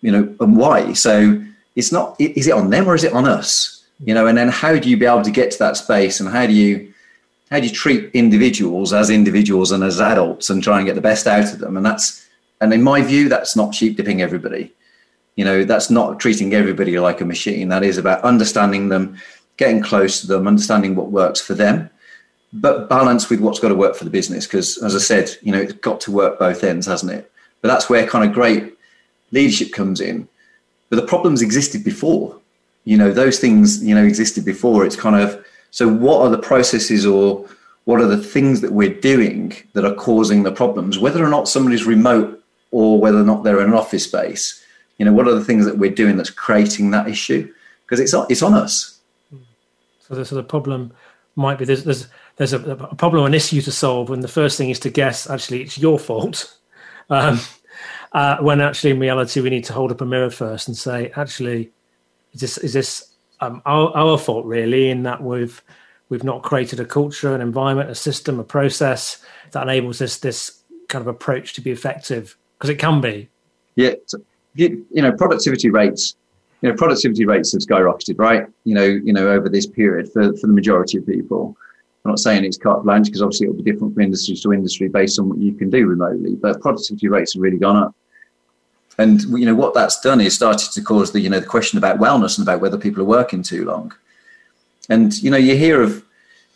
[0.00, 0.92] You know, and why?
[0.94, 1.42] So
[1.76, 2.16] it's not.
[2.18, 3.84] Is it on them or is it on us?
[4.04, 6.28] You know, and then how do you be able to get to that space, and
[6.28, 6.92] how do you
[7.50, 11.00] how do you treat individuals as individuals and as adults, and try and get the
[11.00, 11.76] best out of them?
[11.76, 12.26] And that's
[12.60, 14.72] and in my view, that's not sheep dipping everybody.
[15.36, 17.68] You know, that's not treating everybody like a machine.
[17.68, 19.16] That is about understanding them,
[19.56, 21.90] getting close to them, understanding what works for them
[22.52, 24.46] but balance with what's got to work for the business.
[24.46, 27.30] Because as I said, you know, it's got to work both ends, hasn't it?
[27.60, 28.74] But that's where kind of great
[29.32, 30.28] leadership comes in.
[30.90, 32.38] But the problems existed before.
[32.84, 34.86] You know, those things, you know, existed before.
[34.86, 37.46] It's kind of so what are the processes or
[37.84, 41.48] what are the things that we're doing that are causing the problems, whether or not
[41.48, 44.62] somebody's remote or whether or not they're in an office space.
[44.98, 47.52] You know, what are the things that we're doing that's creating that issue?
[47.84, 48.98] Because it's it's on us.
[50.00, 50.92] So the, so the problem
[51.36, 52.08] might be there's there's
[52.38, 55.28] there's a, a, problem, an issue to solve, and the first thing is to guess
[55.28, 56.54] actually it's your fault.
[57.10, 57.40] Um,
[58.12, 61.10] uh, when actually in reality we need to hold up a mirror first and say,
[61.16, 61.70] actually,
[62.34, 65.62] is this is this um, our, our fault really in that we've
[66.10, 70.62] we've not created a culture, an environment, a system, a process that enables this this
[70.88, 73.30] kind of approach to be effective because it can be.
[73.74, 73.94] Yeah,
[74.54, 76.14] you, you know, productivity rates
[76.60, 78.46] you know, productivity rates have skyrocketed, right?
[78.64, 81.56] You know, you know, over this period for, for the majority of people.
[82.08, 84.88] I'm not saying it's carte blanche because obviously it'll be different from industry to industry
[84.88, 87.94] based on what you can do remotely, but productivity rates have really gone up.
[88.96, 91.76] And you know what that's done is started to cause the you know the question
[91.76, 93.92] about wellness and about whether people are working too long.
[94.88, 96.02] And you know you hear of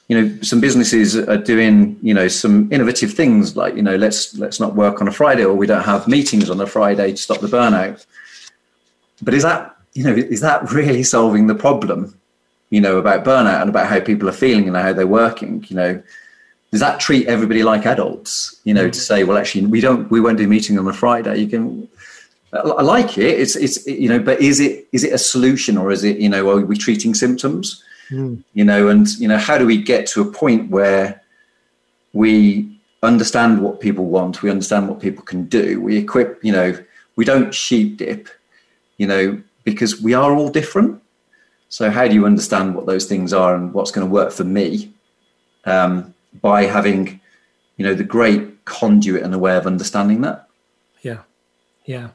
[0.09, 4.35] you know some businesses are doing you know some innovative things like you know let's
[4.38, 7.17] let's not work on a Friday or we don't have meetings on a Friday to
[7.19, 8.07] stop the burnout.
[9.21, 12.19] But is that you know, is that really solving the problem?
[12.73, 15.65] You know, about burnout and about how people are feeling and how they're working.
[15.69, 16.03] You know,
[16.71, 18.61] does that treat everybody like adults?
[18.65, 21.37] You know, to say, well, actually, we don't, we won't do meeting on a Friday.
[21.37, 21.89] You can,
[22.55, 23.39] I like it.
[23.43, 26.31] It's, it's, you know, but is it, is it a solution or is it, you
[26.31, 27.85] know, are we treating symptoms?
[28.11, 28.43] Mm.
[28.55, 31.21] You know, and you know, how do we get to a point where
[32.15, 36.79] we understand what people want, we understand what people can do, we equip, you know,
[37.17, 38.29] we don't sheep dip,
[38.97, 41.02] you know, because we are all different.
[41.73, 44.45] So, how do you understand what those things are and what's going to work for
[44.45, 44.93] me
[45.65, 47.19] um, by having,
[47.79, 50.51] you know, the great conduit and a way of understanding that?
[51.01, 51.21] Yeah,
[51.87, 52.11] yeah.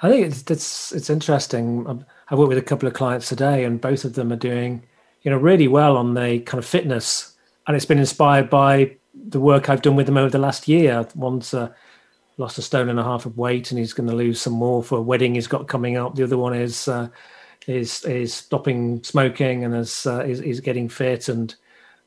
[0.00, 2.04] I think it's it's it's interesting.
[2.30, 4.84] I've worked with a couple of clients today, and both of them are doing,
[5.22, 9.40] you know, really well on the kind of fitness, and it's been inspired by the
[9.40, 11.04] work I've done with them over the last year.
[11.16, 11.72] One's uh,
[12.36, 14.84] lost a stone and a half of weight, and he's going to lose some more
[14.84, 16.14] for a wedding he's got coming up.
[16.14, 17.08] The other one is uh,
[17.66, 21.54] is is stopping smoking and is, uh, is, is getting fit, and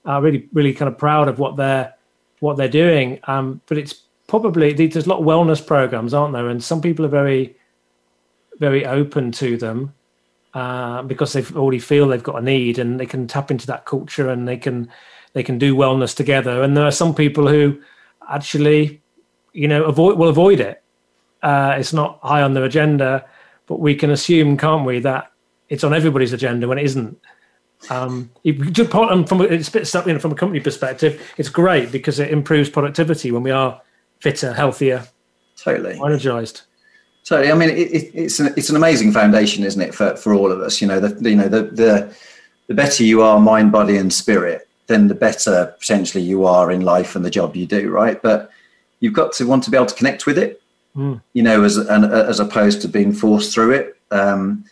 [0.07, 1.93] uh, really really kind of proud of what they're
[2.39, 3.19] what they're doing.
[3.25, 6.49] Um, but it's probably there's a lot of wellness programs, aren't there?
[6.49, 7.55] And some people are very
[8.59, 9.93] very open to them
[10.53, 13.85] uh, because they already feel they've got a need and they can tap into that
[13.85, 14.89] culture and they can
[15.33, 16.63] they can do wellness together.
[16.63, 17.79] And there are some people who
[18.29, 19.01] actually
[19.57, 20.83] you know, avoid will avoid it.
[21.41, 23.25] Uh, it's not high on their agenda,
[23.65, 25.31] but we can assume, can't we, that
[25.69, 27.19] it's on everybody's agenda when it isn't.
[27.89, 28.31] Um,
[28.71, 33.43] just from it's know, from a company perspective, it's great because it improves productivity when
[33.43, 33.81] we are
[34.19, 35.07] fitter, healthier,
[35.55, 36.61] totally energized.
[37.23, 37.51] Totally.
[37.51, 40.51] I mean, it, it, it's an it's an amazing foundation, isn't it, for for all
[40.51, 40.81] of us?
[40.81, 42.15] You know, the you know the the
[42.67, 46.81] the better you are, mind, body, and spirit, then the better potentially you are in
[46.81, 48.21] life and the job you do, right?
[48.21, 48.49] But
[48.99, 50.61] you've got to want to be able to connect with it,
[50.95, 51.21] mm.
[51.33, 53.97] you know, as an, as opposed to being forced through it.
[54.09, 54.65] Um,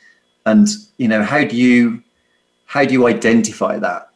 [0.46, 2.04] and you know, how do you
[2.66, 4.10] how do you identify that?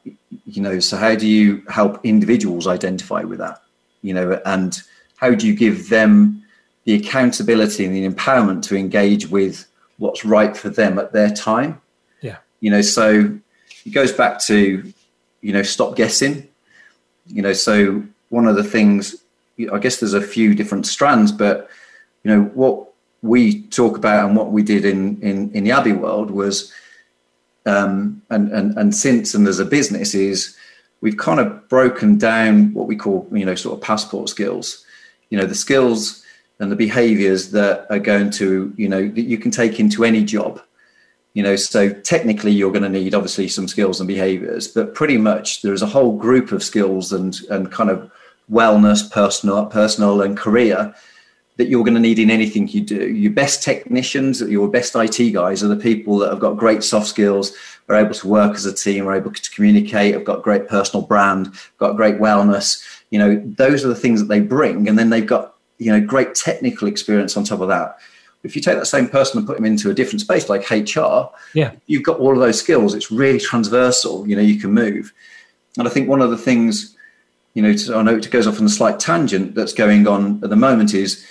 [0.46, 3.62] You know, so how do you help individuals identify with that?
[4.02, 4.82] You know, and
[5.18, 6.44] how do you give them
[6.90, 9.68] the accountability and the empowerment to engage with
[10.00, 11.80] what's right for them at their time.
[12.22, 12.38] Yeah.
[12.62, 13.38] You know, so
[13.86, 14.92] it goes back to,
[15.42, 16.48] you know, stop guessing.
[17.28, 19.16] You know, so one of the things,
[19.72, 21.70] I guess there's a few different strands, but,
[22.24, 22.89] you know, what
[23.22, 26.72] we talk about and what we did in, in, in the Abbey world was,
[27.66, 30.56] um, and, and, and since and as a business is
[31.02, 34.86] we've kind of broken down what we call, you know, sort of passport skills,
[35.30, 36.24] you know, the skills
[36.60, 40.24] and the behaviors that are going to, you know, that you can take into any
[40.24, 40.62] job.
[41.34, 45.18] You know, so technically you're going to need obviously some skills and behaviors, but pretty
[45.18, 48.12] much there's a whole group of skills and and kind of
[48.52, 50.94] wellness, personal, personal and career
[51.60, 53.10] that you're going to need in anything you do.
[53.10, 57.08] Your best technicians, your best IT guys are the people that have got great soft
[57.08, 57.54] skills,
[57.90, 61.06] are able to work as a team, are able to communicate, have got great personal
[61.06, 62.82] brand, got great wellness.
[63.10, 64.88] You know, those are the things that they bring.
[64.88, 67.98] And then they've got you know great technical experience on top of that
[68.44, 71.30] if you take that same person and put them into a different space like hr
[71.54, 75.12] yeah you've got all of those skills it's really transversal you know you can move
[75.78, 76.96] and i think one of the things
[77.54, 80.42] you know to, i know it goes off on a slight tangent that's going on
[80.44, 81.26] at the moment is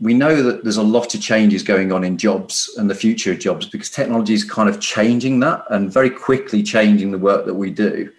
[0.00, 3.32] we know that there's a lot of changes going on in jobs and the future
[3.32, 7.44] of jobs because technology is kind of changing that and very quickly changing the work
[7.46, 8.10] that we do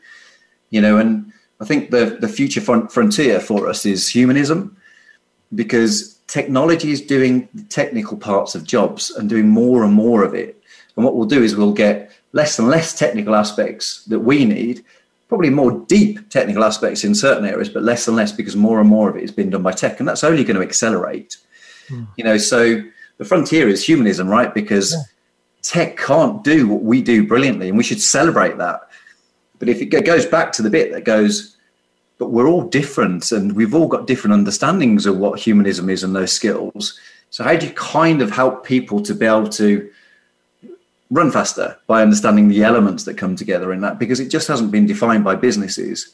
[0.69, 4.77] you know and i think the the future frontier for us is humanism
[5.53, 10.33] because technology is doing the technical parts of jobs and doing more and more of
[10.33, 10.61] it.
[10.95, 14.85] And what we'll do is we'll get less and less technical aspects that we need,
[15.27, 18.89] probably more deep technical aspects in certain areas, but less and less because more and
[18.89, 19.99] more of it is being done by tech.
[19.99, 21.35] And that's only going to accelerate.
[21.91, 22.07] Mm.
[22.17, 22.81] You know, so
[23.17, 24.53] the frontier is humanism, right?
[24.53, 25.03] Because yeah.
[25.61, 28.81] tech can't do what we do brilliantly, and we should celebrate that.
[29.59, 31.55] But if it goes back to the bit that goes,
[32.17, 36.15] but we're all different and we've all got different understandings of what humanism is and
[36.15, 36.99] those skills.
[37.31, 39.89] So, how do you kind of help people to be able to
[41.09, 43.97] run faster by understanding the elements that come together in that?
[43.97, 46.13] Because it just hasn't been defined by businesses,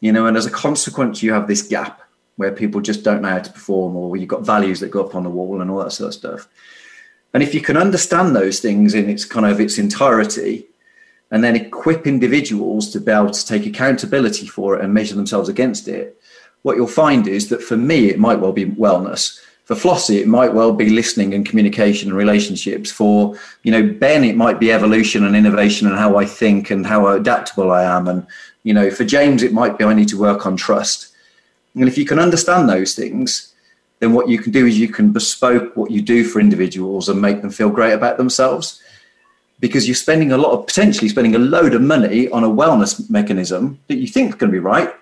[0.00, 2.01] you know, and as a consequence, you have this gap
[2.36, 5.14] where people just don't know how to perform or you've got values that go up
[5.14, 6.48] on the wall and all that sort of stuff.
[7.34, 10.66] And if you can understand those things in its kind of its entirety,
[11.32, 15.48] and then equip individuals to be able to take accountability for it and measure themselves
[15.48, 16.20] against it,
[16.60, 19.40] what you'll find is that for me, it might well be wellness.
[19.64, 22.90] For Flossie, it might well be listening and communication and relationships.
[22.90, 26.86] For you know Ben, it might be evolution and innovation and how I think and
[26.86, 28.08] how adaptable I am.
[28.08, 28.26] And
[28.64, 31.11] you know, for James, it might be I need to work on trust.
[31.74, 33.54] And if you can understand those things,
[34.00, 37.20] then what you can do is you can bespoke what you do for individuals and
[37.20, 38.82] make them feel great about themselves
[39.60, 43.08] because you're spending a lot of potentially spending a load of money on a wellness
[43.08, 44.92] mechanism that you think is going to be right.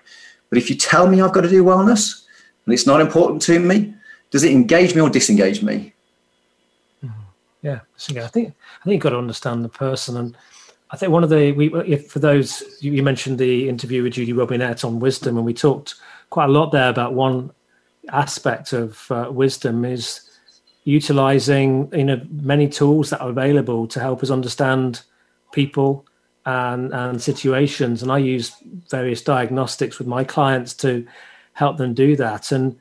[0.49, 2.23] But if you tell me I've got to do wellness
[2.65, 3.93] and it's not important to me,
[4.29, 5.93] does it engage me or disengage me?
[7.03, 7.21] Mm-hmm.
[7.63, 7.79] Yeah,
[8.23, 10.37] I think I think you've got to understand the person, and
[10.89, 14.33] I think one of the we if, for those you mentioned the interview with Judy
[14.33, 15.95] Robinett on wisdom, and we talked
[16.31, 17.51] quite a lot there about one
[18.09, 20.21] aspect of uh, wisdom is
[20.85, 25.01] utilizing you know many tools that are available to help us understand
[25.51, 26.03] people
[26.45, 28.01] and and situations.
[28.01, 28.51] And i use
[28.89, 31.05] various diagnostics with my clients to
[31.53, 32.51] help them do that.
[32.51, 32.79] And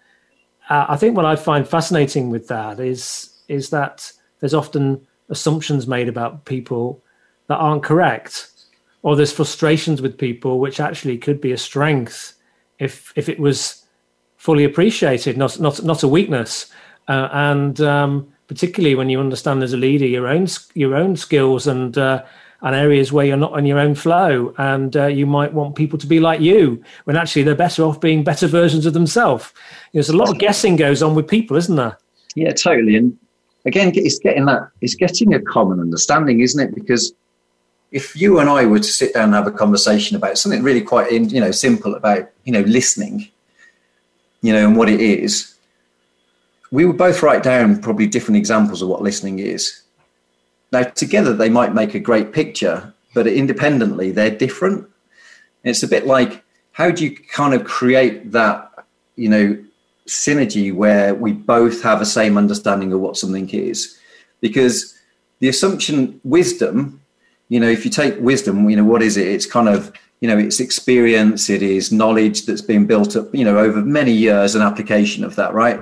[0.71, 5.87] uh, i think what i find fascinating with that is is that there's often assumptions
[5.87, 7.03] made about people
[7.49, 8.49] that aren't correct
[9.03, 12.35] or there's frustrations with people which actually could be a strength
[12.81, 13.85] if if it was
[14.37, 16.73] fully appreciated not not not a weakness
[17.09, 21.67] uh, and um, particularly when you understand as a leader your own your own skills
[21.67, 22.23] and uh,
[22.63, 25.99] and areas where you're not on your own flow, and uh, you might want people
[25.99, 29.53] to be like you when actually they're better off being better versions of themselves.
[29.93, 31.99] There's a lot of guessing goes on with people, isn't there?
[32.35, 32.97] Yeah, totally.
[32.97, 33.17] And
[33.65, 36.75] again, it's getting that it's getting a common understanding, isn't it?
[36.75, 37.13] Because
[37.93, 40.81] if you and I were to sit down and have a conversation about something really
[40.81, 43.29] quite you know simple about you know listening,
[44.43, 45.55] you know, and what it is,
[46.71, 49.83] we would both write down probably different examples of what listening is.
[50.73, 54.89] Now, together they might make a great picture, but independently they're different.
[55.65, 58.87] It's a bit like how do you kind of create that,
[59.17, 59.65] you know,
[60.07, 63.99] synergy where we both have a same understanding of what something is?
[64.41, 64.97] Because
[65.41, 67.00] the assumption, wisdom,
[67.51, 69.29] you know, if you take wisdom, you know, what is it?
[69.29, 73.45] It's kind of, you know, it's experience, it is knowledge that's been built up, you
[73.45, 75.79] know, over many years, an application of that, right?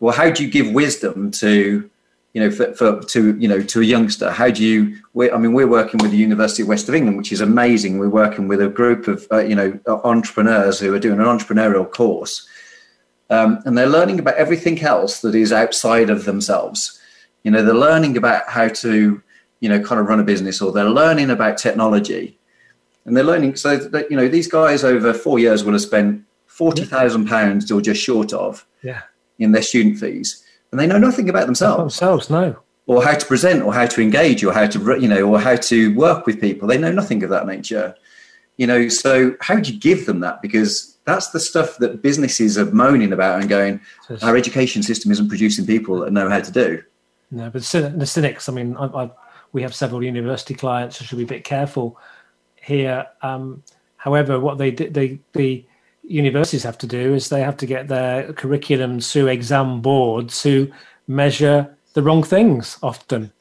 [0.00, 1.90] well, how do you give wisdom to,
[2.34, 4.30] you know, for, for to you know to a youngster?
[4.30, 4.96] How do you?
[5.32, 7.98] I mean, we're working with the University of West of England, which is amazing.
[7.98, 11.90] We're working with a group of uh, you know entrepreneurs who are doing an entrepreneurial
[11.90, 12.46] course,
[13.30, 17.00] um, and they're learning about everything else that is outside of themselves.
[17.42, 19.22] You know, they're learning about how to,
[19.60, 22.38] you know, kind of run a business, or they're learning about technology,
[23.04, 23.56] and they're learning.
[23.56, 27.70] So that you know, these guys over four years will have spent forty thousand pounds
[27.70, 29.02] or just short of, yeah,
[29.38, 31.94] in their student fees, and they know nothing about themselves.
[31.94, 32.56] themselves, no.
[32.86, 35.56] Or how to present, or how to engage, or how to, you know, or how
[35.56, 36.66] to work with people.
[36.66, 37.94] They know nothing of that nature.
[38.56, 40.40] You know, so how do you give them that?
[40.40, 43.80] Because that's the stuff that businesses are moaning about and going,
[44.22, 46.82] our education system isn't producing people that know how to do.
[47.30, 49.10] No, but the cynics, I mean, I, I,
[49.52, 51.98] we have several university clients, so should be a bit careful
[52.62, 53.06] here.
[53.22, 53.62] Um,
[53.96, 55.64] however, what they, they, the
[56.02, 60.68] universities have to do is they have to get their curriculum through exam boards who
[61.06, 63.32] measure the wrong things often.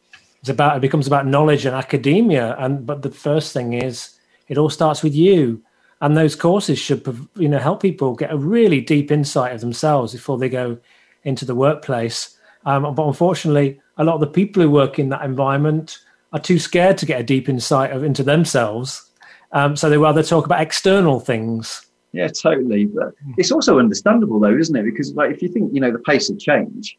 [0.41, 4.57] It's about it becomes about knowledge and academia, and but the first thing is it
[4.57, 5.61] all starts with you,
[5.99, 7.05] and those courses should
[7.35, 10.77] you know help people get a really deep insight of themselves before they go
[11.23, 12.37] into the workplace.
[12.65, 15.99] Um, but unfortunately, a lot of the people who work in that environment
[16.33, 19.09] are too scared to get a deep insight of, into themselves,
[19.53, 21.85] um, so they rather talk about external things.
[22.11, 22.85] Yeah, totally.
[22.85, 24.83] But it's also understandable, though, isn't it?
[24.83, 26.97] Because like if you think you know the pace of change,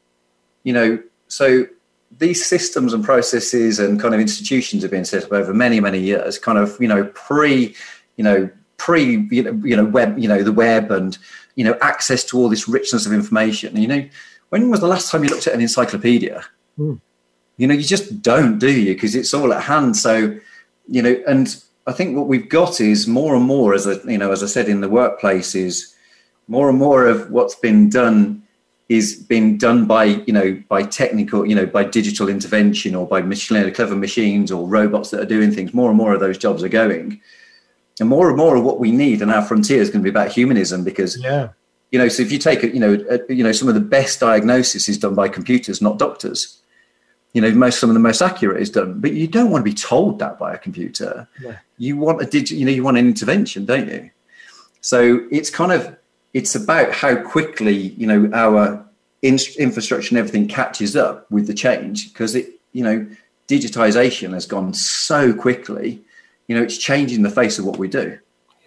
[0.64, 1.66] you know so
[2.18, 5.98] these systems and processes and kind of institutions have been set up over many many
[5.98, 7.74] years kind of you know pre
[8.16, 11.18] you know pre you know, you know web you know the web and
[11.54, 14.08] you know access to all this richness of information you know
[14.50, 16.44] when was the last time you looked at an encyclopedia
[16.78, 17.00] mm.
[17.56, 18.94] you know you just don't do you?
[18.94, 19.96] Because it's all at hand.
[19.96, 20.38] So
[20.90, 24.16] you know and i think what we've got is more and more as a you
[24.16, 25.94] know as i said in the workplace is
[26.48, 28.42] more and more of what's been done
[28.88, 33.20] is being done by you know by technical you know by digital intervention or by
[33.20, 35.74] machine clever machines or robots that are doing things.
[35.74, 37.20] More and more of those jobs are going.
[38.00, 40.10] And more and more of what we need and our frontier is going to be
[40.10, 41.48] about humanism because yeah.
[41.90, 44.88] you know so if you take you know you know some of the best diagnosis
[44.88, 46.62] is done by computers not doctors
[47.32, 49.70] you know most some of the most accurate is done but you don't want to
[49.70, 51.28] be told that by a computer.
[51.40, 51.58] Yeah.
[51.76, 54.10] you want a digit you know you want an intervention don't you?
[54.80, 55.96] So it's kind of
[56.34, 58.84] it's about how quickly you know our
[59.22, 63.06] in- infrastructure and everything catches up with the change because it you know
[63.48, 66.00] digitization has gone so quickly
[66.46, 68.18] you know it's changing the face of what we do.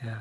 [0.04, 0.18] Yeah.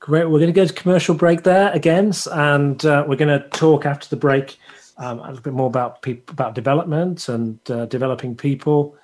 [0.00, 0.24] Great.
[0.24, 3.86] We're going to go to commercial break there again and uh, we're going to talk
[3.86, 4.58] after the break
[4.98, 8.96] um, a little bit more about people about development and uh, developing people.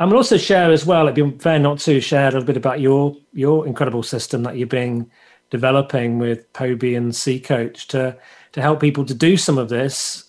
[0.00, 2.56] And we'll also share as well it'd be fair not to share a little bit
[2.56, 5.10] about your your incredible system that you're being
[5.50, 8.16] developing with Pobi and C-Coach to
[8.52, 10.24] to help people to do some of this,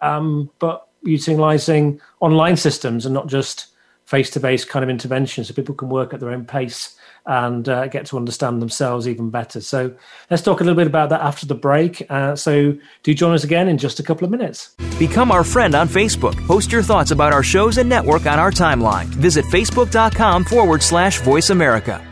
[0.00, 3.68] um, but utilizing online systems and not just
[4.04, 6.97] face to face kind of interventions, so people can work at their own pace
[7.28, 9.60] and uh, get to understand themselves even better.
[9.60, 9.94] So
[10.30, 12.04] let's talk a little bit about that after the break.
[12.10, 14.74] Uh, so do join us again in just a couple of minutes.
[14.98, 16.34] Become our friend on Facebook.
[16.46, 19.04] Post your thoughts about our shows and network on our timeline.
[19.06, 22.04] Visit facebook.com forward slash voice America.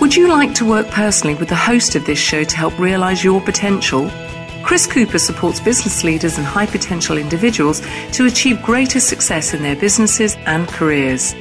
[0.00, 3.24] Would you like to work personally with the host of this show to help realize
[3.24, 4.10] your potential?
[4.62, 7.80] Chris Cooper supports business leaders and high potential individuals
[8.12, 11.34] to achieve greater success in their businesses and careers.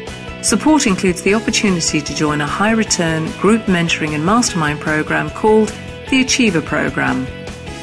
[0.43, 5.73] Support includes the opportunity to join a high return group mentoring and mastermind program called
[6.09, 7.25] the Achiever Program.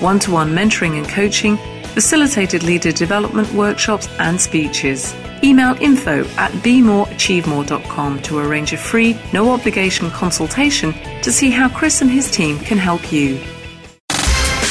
[0.00, 1.56] One to one mentoring and coaching,
[1.94, 5.14] facilitated leader development workshops and speeches.
[5.42, 10.92] Email info at bemoreachievemore.com to arrange a free, no obligation consultation
[11.22, 13.40] to see how Chris and his team can help you.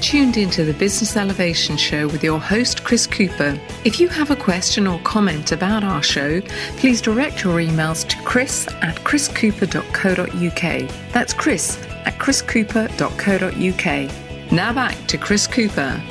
[0.00, 3.60] Tuned into the Business Elevation Show with your host, Chris Cooper.
[3.84, 6.40] If you have a question or comment about our show,
[6.78, 11.12] please direct your emails to chris at chriscooper.co.uk.
[11.12, 14.52] That's chris at chriscooper.co.uk.
[14.52, 16.02] Now back to Chris Cooper.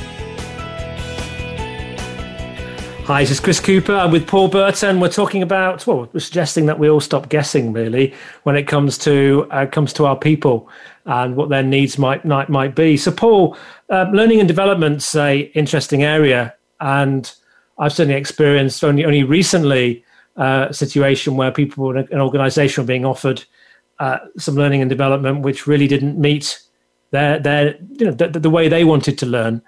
[3.09, 3.95] Hi, this is Chris Cooper.
[3.95, 4.99] I'm with Paul Burton.
[4.99, 8.13] We're talking about well, we're suggesting that we all stop guessing really
[8.43, 10.69] when it comes to uh, comes to our people
[11.05, 12.97] and what their needs might might, might be.
[12.97, 13.57] So, Paul,
[13.89, 17.31] uh, learning and development's a interesting area, and
[17.77, 20.03] I've certainly experienced only only recently
[20.37, 23.43] uh, a situation where people in an organisation were being offered
[23.99, 26.59] uh, some learning and development which really didn't meet
[27.11, 29.61] their their you know the, the way they wanted to learn,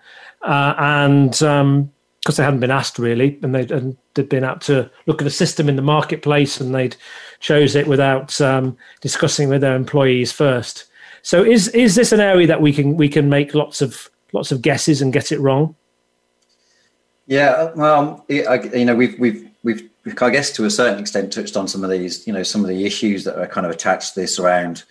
[0.43, 1.91] uh, and because um,
[2.35, 5.31] they hadn't been asked really, and they'd, and they'd been out to look at a
[5.31, 6.95] system in the marketplace, and they'd
[7.39, 10.85] chose it without um, discussing with their employees first.
[11.23, 14.51] So is is this an area that we can we can make lots of lots
[14.51, 15.75] of guesses and get it wrong?
[17.27, 21.67] Yeah, well, you know, we've we've we've I guess to a certain extent touched on
[21.67, 24.21] some of these, you know, some of the issues that are kind of attached to
[24.21, 24.83] this around,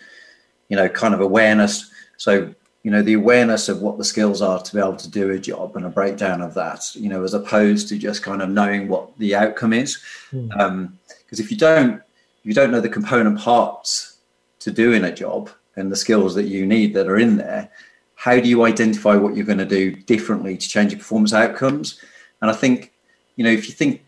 [0.69, 1.91] you know, kind of awareness.
[2.17, 2.55] So,
[2.85, 5.39] you know, the awareness of what the skills are to be able to do a
[5.39, 8.89] job and a breakdown of that, you know, as opposed to just kind of knowing
[8.89, 9.99] what the outcome is.
[10.31, 10.61] Because mm.
[10.61, 10.99] um,
[11.31, 14.19] if you don't, if you don't know the component parts
[14.61, 15.51] to doing a job
[15.81, 17.71] and the skills that you need that are in there,
[18.15, 21.99] how do you identify what you're going to do differently to change your performance outcomes?
[22.41, 22.93] And I think,
[23.37, 24.03] you know, if you think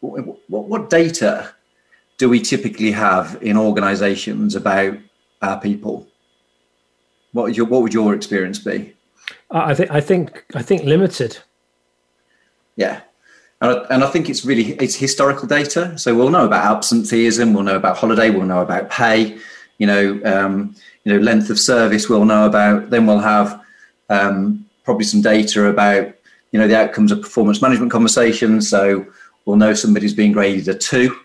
[0.00, 1.52] what, what data
[2.18, 4.96] do we typically have in organizations about
[5.42, 6.06] our people?
[7.32, 8.94] What would your, what would your experience be?
[9.50, 11.38] I think I think I think limited.
[12.76, 13.00] Yeah,
[13.60, 15.98] and I, and I think it's really it's historical data.
[15.98, 19.38] So we'll know about absenteeism, we'll know about holiday, we'll know about pay.
[19.78, 20.74] You know, um,
[21.06, 22.08] you know, length of service.
[22.08, 22.90] We'll know about.
[22.90, 23.62] Then we'll have
[24.10, 26.12] um, probably some data about
[26.50, 28.68] you know the outcomes of performance management conversations.
[28.68, 29.06] So
[29.44, 31.16] we'll know somebody's being graded a two,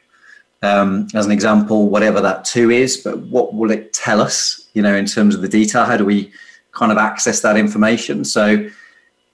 [0.62, 2.98] um, as an example, whatever that two is.
[2.98, 5.84] But what will it tell us, you know, in terms of the detail?
[5.84, 6.32] How do we
[6.74, 8.24] kind of access that information?
[8.24, 8.72] So, you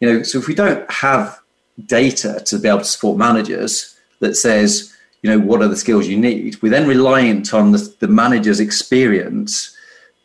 [0.02, 1.38] know, so if we don't have
[1.86, 6.08] data to be able to support managers that says, you know, what are the skills
[6.08, 9.74] you need, we're then reliant on the, the manager's experience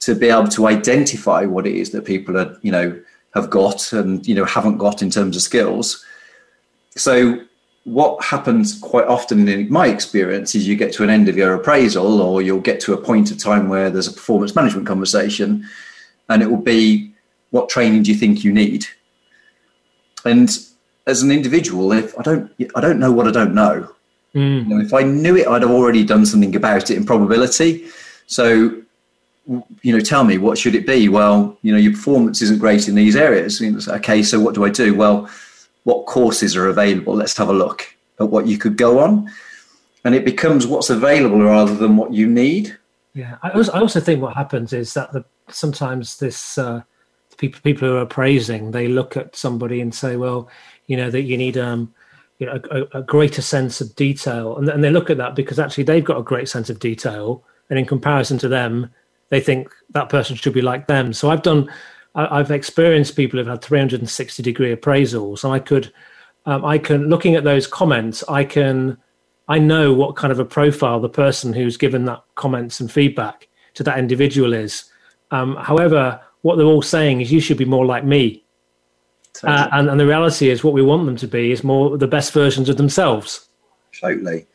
[0.02, 3.00] to be able to identify what it is that people are, you know,
[3.34, 6.04] have got and you know haven't got in terms of skills.
[6.96, 7.40] So
[7.84, 11.54] what happens quite often in my experience is you get to an end of your
[11.54, 15.66] appraisal or you'll get to a point of time where there's a performance management conversation
[16.28, 17.12] and it will be
[17.50, 18.86] what training do you think you need
[20.24, 20.68] and
[21.08, 23.88] as an individual if i don't i don't know what i don't know
[24.32, 24.68] mm.
[24.68, 27.84] you know, if i knew it i'd have already done something about it in probability
[28.28, 28.81] so
[29.82, 32.86] you know tell me what should it be well you know your performance isn't great
[32.86, 35.28] in these areas okay so what do i do well
[35.84, 37.14] what courses are available.
[37.14, 39.30] Let's have a look at what you could go on.
[40.04, 42.76] And it becomes what's available rather than what you need.
[43.14, 46.82] Yeah, I also, I also think what happens is that the, sometimes this uh,
[47.36, 50.48] people people who are praising they look at somebody and say, well,
[50.86, 51.94] you know that you need um,
[52.38, 55.58] you know a, a greater sense of detail, and, and they look at that because
[55.58, 58.90] actually they've got a great sense of detail, and in comparison to them,
[59.32, 61.14] they think that person should be like them.
[61.14, 61.70] So I've done
[62.14, 65.90] I've experienced people who've had 360 degree appraisals, and I could,
[66.44, 68.98] um, I can, looking at those comments, I can,
[69.48, 73.48] I know what kind of a profile the person who's given that comments and feedback
[73.72, 74.84] to that individual is.
[75.30, 78.44] Um, however, what they're all saying is you should be more like me.
[79.42, 82.06] Uh, and, and the reality is, what we want them to be is more the
[82.06, 83.48] best versions of themselves.
[83.98, 84.46] Totally.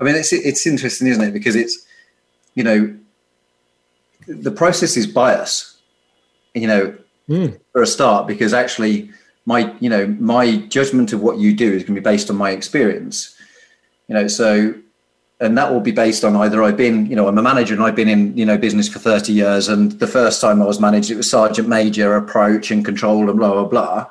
[0.00, 1.32] I mean, it's it's interesting, isn't it?
[1.32, 1.86] Because it's,
[2.56, 2.96] you know,
[4.26, 5.76] the process is bias
[6.56, 6.96] you know,
[7.28, 7.60] mm.
[7.72, 9.10] for a start, because actually
[9.44, 12.36] my, you know, my judgment of what you do is going to be based on
[12.36, 13.36] my experience.
[14.08, 14.74] You know, so
[15.38, 17.82] and that will be based on either I've been, you know, I'm a manager and
[17.82, 19.68] I've been in, you know, business for 30 years.
[19.68, 23.38] And the first time I was managed, it was sergeant major approach and control and
[23.38, 24.06] blah, blah, blah.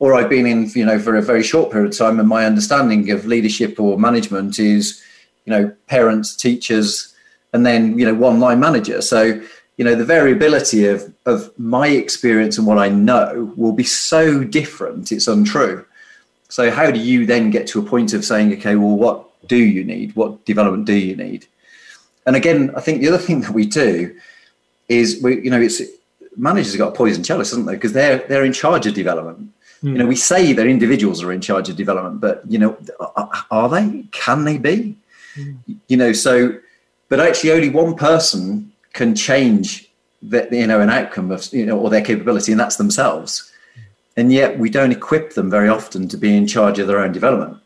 [0.00, 2.44] Or I've been in, you know, for a very short period of time and my
[2.44, 5.00] understanding of leadership or management is,
[5.44, 7.14] you know, parents, teachers,
[7.52, 9.00] and then, you know, one line manager.
[9.00, 9.40] So
[9.78, 14.44] you know the variability of of my experience and what i know will be so
[14.44, 15.86] different it's untrue.
[16.50, 19.56] So how do you then get to a point of saying okay well what do
[19.56, 20.14] you need?
[20.16, 21.46] What development do you need?
[22.26, 24.14] And again i think the other thing that we do
[24.88, 25.80] is we you know it's
[26.36, 27.74] managers have got a poison chalice haven't they?
[27.74, 29.52] Because they're they're in charge of development.
[29.82, 29.92] Mm.
[29.92, 32.76] you know we say that individuals are in charge of development but you know
[33.52, 34.04] are they?
[34.10, 34.96] Can they be?
[35.36, 35.58] Mm.
[35.86, 36.58] you know so
[37.08, 39.90] but actually only one person can change
[40.22, 43.50] that you know an outcome of you know or their capability and that's themselves.
[44.16, 47.12] And yet we don't equip them very often to be in charge of their own
[47.12, 47.58] development.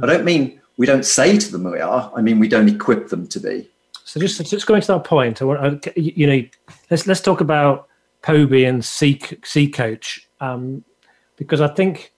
[0.00, 3.08] I don't mean we don't say to them we are i mean we don't equip
[3.08, 3.68] them to be.
[4.04, 5.40] So just just going to that point
[5.96, 6.42] you know
[6.90, 7.88] let's let's talk about
[8.22, 10.28] Pobi and c c coach.
[10.40, 10.84] Um,
[11.36, 12.12] because i think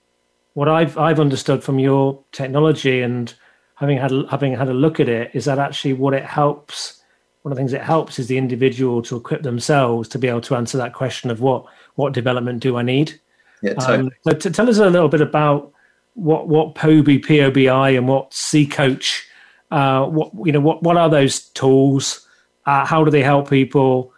[0.54, 3.34] what i've i've understood from your technology and
[3.78, 6.98] having had having had a look at it is that actually what it helps
[7.42, 10.40] one of the things it helps is the individual to equip themselves to be able
[10.42, 11.64] to answer that question of what
[11.94, 13.18] what development do I need.
[13.62, 13.98] Yeah, um, totally.
[13.98, 15.72] Um, so to tell us a little bit about
[16.14, 19.26] what what Pobi, Pobi, and what C-Coach.
[19.70, 22.26] Uh, what you know, what what are those tools?
[22.66, 24.12] Uh, how do they help people?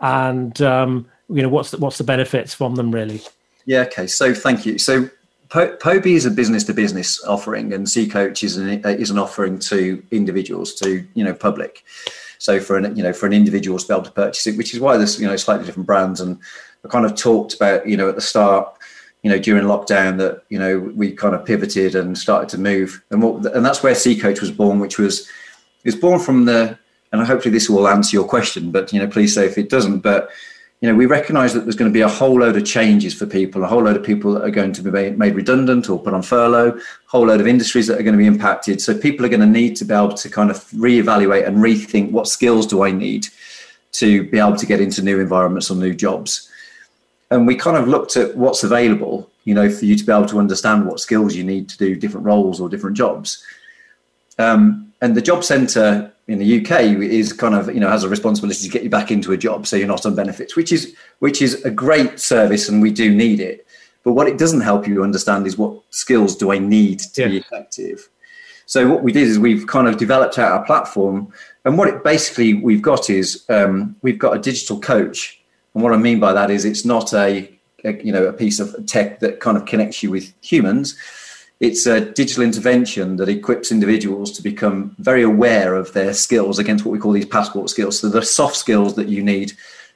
[0.00, 3.22] And um, you know what's the, what's the benefits from them really?
[3.64, 3.82] Yeah.
[3.82, 4.06] Okay.
[4.06, 4.78] So thank you.
[4.78, 5.08] So
[5.54, 9.60] po- Pobi is a business to business offering, and C-Coach is an is an offering
[9.60, 11.84] to individuals to you know public.
[12.38, 14.74] So for an you know for an individual to be able to purchase it, which
[14.74, 16.38] is why there's you know slightly different brands, and
[16.84, 18.76] I kind of talked about you know at the start
[19.22, 23.02] you know during lockdown that you know we kind of pivoted and started to move
[23.10, 26.78] and what, and that's where C-Coach was born which was it was born from the
[27.10, 30.00] and hopefully this will answer your question but you know please say if it doesn't
[30.00, 30.28] but
[30.84, 33.24] you know we recognize that there's going to be a whole load of changes for
[33.24, 36.12] people a whole load of people that are going to be made redundant or put
[36.12, 38.82] on furlough a whole load of industries that are going to be impacted.
[38.82, 42.10] So people are going to need to be able to kind of reevaluate and rethink
[42.10, 43.28] what skills do I need
[43.92, 46.50] to be able to get into new environments or new jobs.
[47.30, 50.26] And we kind of looked at what's available you know for you to be able
[50.26, 53.42] to understand what skills you need to do different roles or different jobs.
[54.38, 58.08] Um, and the job centre in the UK is kind of you know has a
[58.08, 60.94] responsibility to get you back into a job so you're not on benefits which is
[61.18, 63.66] which is a great service and we do need it
[64.04, 67.28] but what it doesn't help you understand is what skills do I need to yeah.
[67.28, 68.08] be effective
[68.66, 71.32] so what we did is we've kind of developed out our platform
[71.64, 75.40] and what it basically we've got is um, we've got a digital coach
[75.74, 77.50] and what I mean by that is it's not a,
[77.84, 80.96] a, you know a piece of tech that kind of connects you with humans.
[81.64, 86.84] It's a digital intervention that equips individuals to become very aware of their skills against
[86.84, 87.98] what we call these passport skills.
[87.98, 89.54] So the soft skills that you need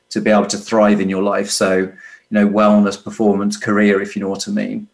[0.09, 1.51] to be able to thrive in your life.
[1.51, 1.93] So you
[2.31, 4.89] know wellness, performance, career, if you know what I mean.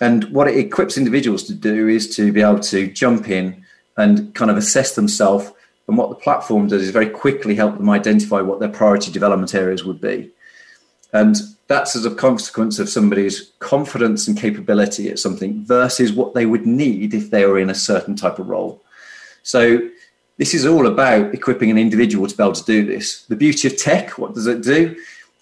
[0.00, 3.64] And what it equips individuals to do is to be able to jump in
[3.96, 5.52] and kind of assess themselves
[5.86, 9.54] and what the platform does is very quickly help them identify what their priority development
[9.54, 10.32] areas would be.
[11.12, 11.36] And
[11.68, 16.66] that's as a consequence of somebody's confidence and capability at something versus what they would
[16.66, 18.82] need if they were in a certain type of role.
[19.42, 19.88] So
[20.38, 23.24] this is all about equipping an individual to be able to do this.
[23.24, 24.96] The beauty of tech, what does it do?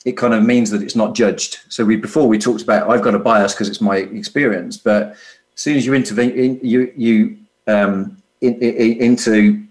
[0.04, 1.58] It kind of means that it's not judged.
[1.68, 5.10] So we before we talked about I've got a bias because it's my experience, but
[5.10, 5.16] as
[5.56, 9.62] soon as you intervene, in, you you um, in, in, into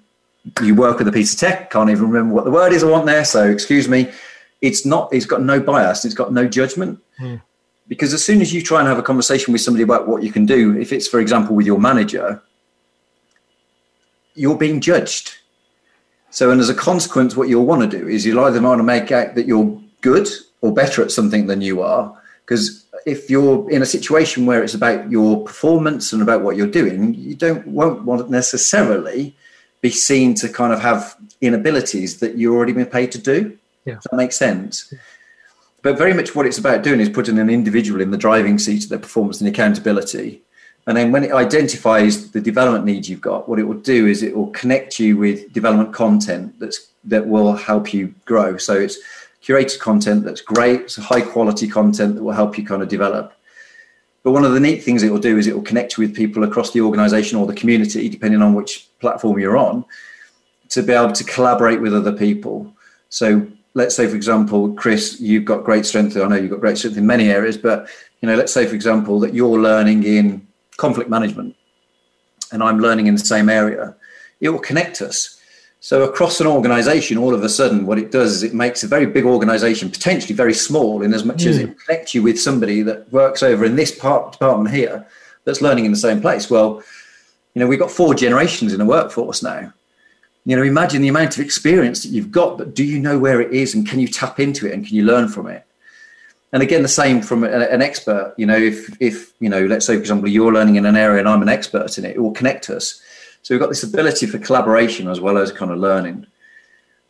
[0.61, 2.89] you work with a piece of tech, can't even remember what the word is I
[2.89, 4.11] want there, so excuse me.
[4.61, 6.99] It's not, it's got no bias, it's got no judgment.
[7.19, 7.41] Mm.
[7.87, 10.31] Because as soon as you try and have a conversation with somebody about what you
[10.31, 12.41] can do, if it's, for example, with your manager,
[14.35, 15.37] you're being judged.
[16.29, 18.83] So, and as a consequence, what you'll want to do is you'll either want to
[18.83, 20.27] make out that you're good
[20.61, 22.15] or better at something than you are.
[22.45, 26.67] Because if you're in a situation where it's about your performance and about what you're
[26.67, 29.35] doing, you don't won't want necessarily
[29.81, 33.57] be seen to kind of have inabilities that you've already been paid to do.
[33.89, 33.95] Yeah.
[33.95, 34.93] Does that makes sense?
[35.81, 38.83] But very much what it's about doing is putting an individual in the driving seat
[38.83, 40.41] of their performance and accountability.
[40.87, 44.23] And then when it identifies the development needs you've got, what it will do is
[44.23, 48.57] it will connect you with development content that's that will help you grow.
[48.57, 48.97] So it's
[49.43, 53.33] curated content that's great, it's high quality content that will help you kind of develop.
[54.23, 56.15] But one of the neat things it will do is it will connect you with
[56.15, 59.85] people across the organization or the community, depending on which platform you're on,
[60.69, 62.73] to be able to collaborate with other people.
[63.07, 66.17] So let's say, for example, Chris, you've got great strength.
[66.17, 67.87] I know you've got great strength in many areas, but
[68.21, 70.45] you know, let's say, for example, that you're learning in
[70.77, 71.55] conflict management,
[72.51, 73.95] and I'm learning in the same area.
[74.39, 75.39] It will connect us.
[75.81, 78.87] So across an organization, all of a sudden, what it does is it makes a
[78.87, 81.47] very big organization potentially very small in as much mm.
[81.47, 85.07] as it connects you with somebody that works over in this part department here
[85.45, 86.49] that's learning in the same place.
[86.49, 86.83] Well,
[87.53, 89.73] you know, we've got four generations in the workforce now.
[90.49, 93.39] You know, imagine the amount of experience that you've got, but do you know where
[93.39, 95.65] it is and can you tap into it and can you learn from it?
[96.51, 98.33] And again, the same from an expert.
[98.37, 101.19] You know, if if you know, let's say for example, you're learning in an area
[101.19, 103.01] and I'm an expert in it, it will connect us
[103.41, 106.25] so we've got this ability for collaboration as well as kind of learning.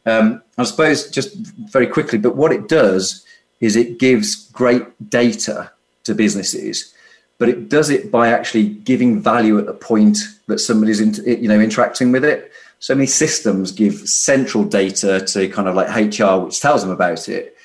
[0.05, 3.25] Um, I suppose just very quickly, but what it does
[3.59, 5.71] is it gives great data
[6.03, 6.93] to businesses,
[7.37, 10.17] but it does it by actually giving value at the point
[10.47, 12.51] that somebody's in, you know interacting with it.
[12.79, 17.27] So many systems give central data to kind of like HR, which tells them about
[17.27, 17.55] it,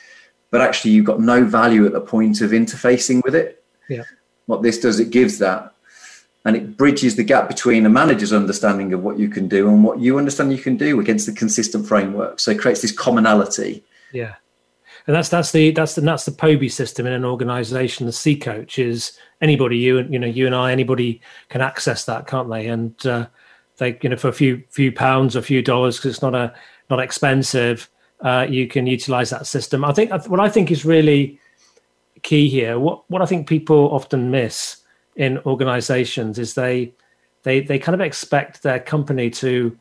[0.51, 3.65] but actually you've got no value at the point of interfacing with it.
[3.89, 4.03] Yeah.
[4.47, 5.75] What this does, it gives that
[6.45, 9.83] and it bridges the gap between a manager's understanding of what you can do and
[9.83, 12.39] what you understand you can do against the consistent framework.
[12.39, 13.83] So it creates this commonality.
[14.13, 14.35] Yeah.
[15.07, 18.07] And that's that's the that's the that's the Pobi system in an organization.
[18.07, 22.27] The C-Coach is anybody you and you know you and I anybody can access that,
[22.27, 22.69] can't they?
[22.69, 23.27] And uh,
[23.79, 26.35] they you know for a few few pounds, or a few dollars because it's not
[26.35, 26.55] a
[26.91, 27.89] not expensive.
[28.21, 29.85] Uh, you can utilize that system.
[29.85, 31.39] I think what I think is really
[32.23, 32.79] key here.
[32.79, 34.79] What what I think people often miss
[35.17, 36.93] in organizations is they
[37.43, 39.77] they they kind of expect their company to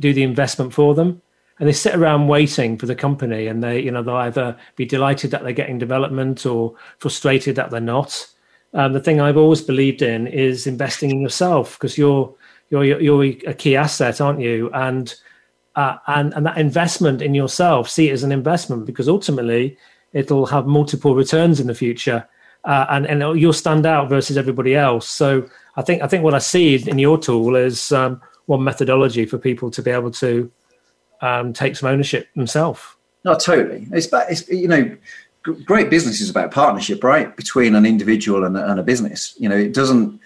[0.00, 1.22] do the investment for them
[1.58, 4.84] and they sit around waiting for the company, and they you know they'll either be
[4.84, 8.26] delighted that they're getting development or frustrated that they're not.
[8.72, 12.34] Um, the thing I've always believed in is investing in yourself because you're
[12.82, 14.70] you're you're a key asset, aren't you?
[14.72, 15.14] And
[15.76, 19.76] uh, and and that investment in yourself, see it as an investment because ultimately
[20.12, 22.26] it'll have multiple returns in the future,
[22.64, 25.08] uh, and and you'll stand out versus everybody else.
[25.08, 29.26] So I think I think what I see in your tool is um, one methodology
[29.26, 30.50] for people to be able to
[31.20, 32.80] um, take some ownership themselves.
[33.24, 33.86] No, totally.
[33.92, 34.96] It's it's you know
[35.42, 39.34] great business is about partnership, right, between an individual and, and a business.
[39.38, 40.18] You know, it doesn't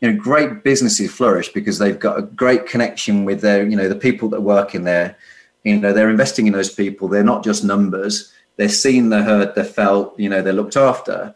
[0.00, 3.88] you know great businesses flourish because they've got a great connection with their you know
[3.88, 5.16] the people that work in there.
[5.64, 7.08] You know they're investing in those people.
[7.08, 8.32] They're not just numbers.
[8.56, 11.34] They're seen they're heard they're felt you know they're looked after.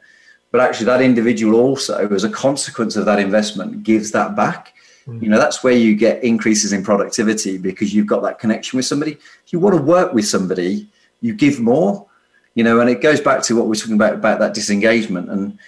[0.53, 4.75] But actually that individual also as a consequence of that investment gives that back.
[5.07, 5.23] Mm.
[5.23, 8.87] you know that's where you get increases in productivity because you've got that connection with
[8.87, 9.13] somebody.
[9.13, 10.89] If you want to work with somebody
[11.21, 12.07] you give more.
[12.55, 15.31] You know and it goes back to what we're talking about about that disengagement.
[15.31, 15.59] And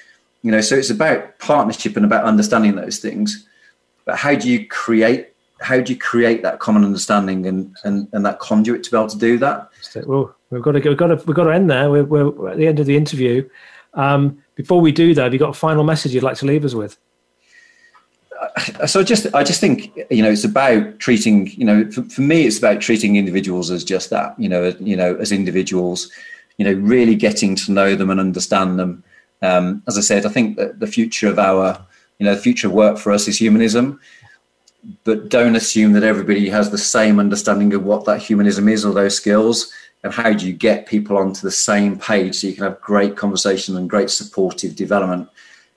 [0.43, 3.47] you know so it's about partnership and about understanding those things.
[4.05, 5.28] But how do you create
[5.61, 9.09] how do you create that common understanding and and, and that conduit to be able
[9.09, 9.70] to do that?
[10.07, 11.90] Well we've got to we've got to we've got to end there.
[11.90, 13.49] We're, we're at the end of the interview.
[13.95, 16.64] Um, before we do that have you got a final message you'd like to leave
[16.64, 16.97] us with?
[18.43, 22.22] Uh, so just i just think you know it's about treating you know for, for
[22.22, 26.11] me it's about treating individuals as just that you know you know as individuals
[26.57, 29.05] you know really getting to know them and understand them
[29.43, 31.84] um, as I said, I think that the future of our,
[32.18, 34.01] you know, the future of work for us is humanism.
[35.05, 38.93] But don't assume that everybody has the same understanding of what that humanism is or
[38.93, 39.72] those skills.
[40.03, 43.16] And how do you get people onto the same page so you can have great
[43.16, 45.28] conversation and great supportive development,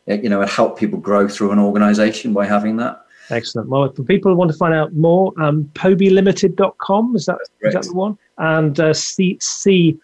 [0.08, 3.06] eh, you know, and help people grow through an organization by having that.
[3.30, 3.70] Excellent.
[3.70, 7.84] Well, for people who want to find out more, um, pobylimited.com, is that, is that
[7.84, 8.18] the one?
[8.38, 9.96] And uh, c, c-coach.com.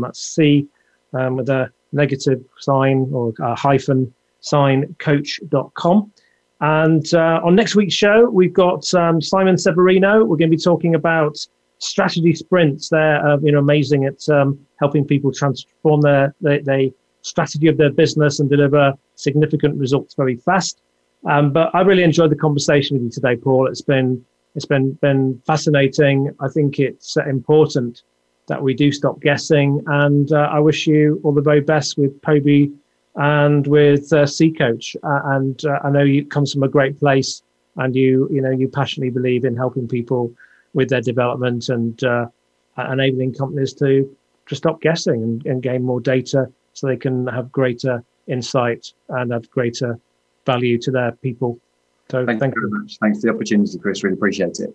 [0.00, 0.68] That's C
[1.12, 6.12] um, with a negative sign or uh, hyphen sign coach.com.
[6.60, 10.24] And uh, on next week's show, we've got um, Simon Severino.
[10.24, 11.38] We're going to be talking about
[11.78, 12.90] strategy sprints.
[12.90, 16.88] They're uh, you know amazing at um, helping people transform their, their, their,
[17.22, 20.80] strategy of their business and deliver significant results very fast.
[21.28, 23.66] Um, but I really enjoyed the conversation with you today, Paul.
[23.66, 24.24] It's been
[24.54, 26.34] it's been been fascinating.
[26.40, 28.02] I think it's important
[28.50, 29.80] that we do stop guessing.
[29.86, 32.72] And uh, I wish you all the very best with Pobi
[33.14, 34.96] and with uh, C-Coach.
[35.04, 37.42] Uh, and uh, I know you comes from a great place,
[37.76, 40.32] and you you know you passionately believe in helping people
[40.74, 42.26] with their development and uh,
[42.76, 43.90] enabling companies to
[44.48, 49.32] to stop guessing and, and gain more data so they can have greater insight and
[49.32, 49.98] have greater
[50.44, 51.58] value to their people.
[52.10, 52.98] So thank, thank you very much.
[53.00, 54.02] Thanks for the opportunity, Chris.
[54.02, 54.74] Really appreciate it.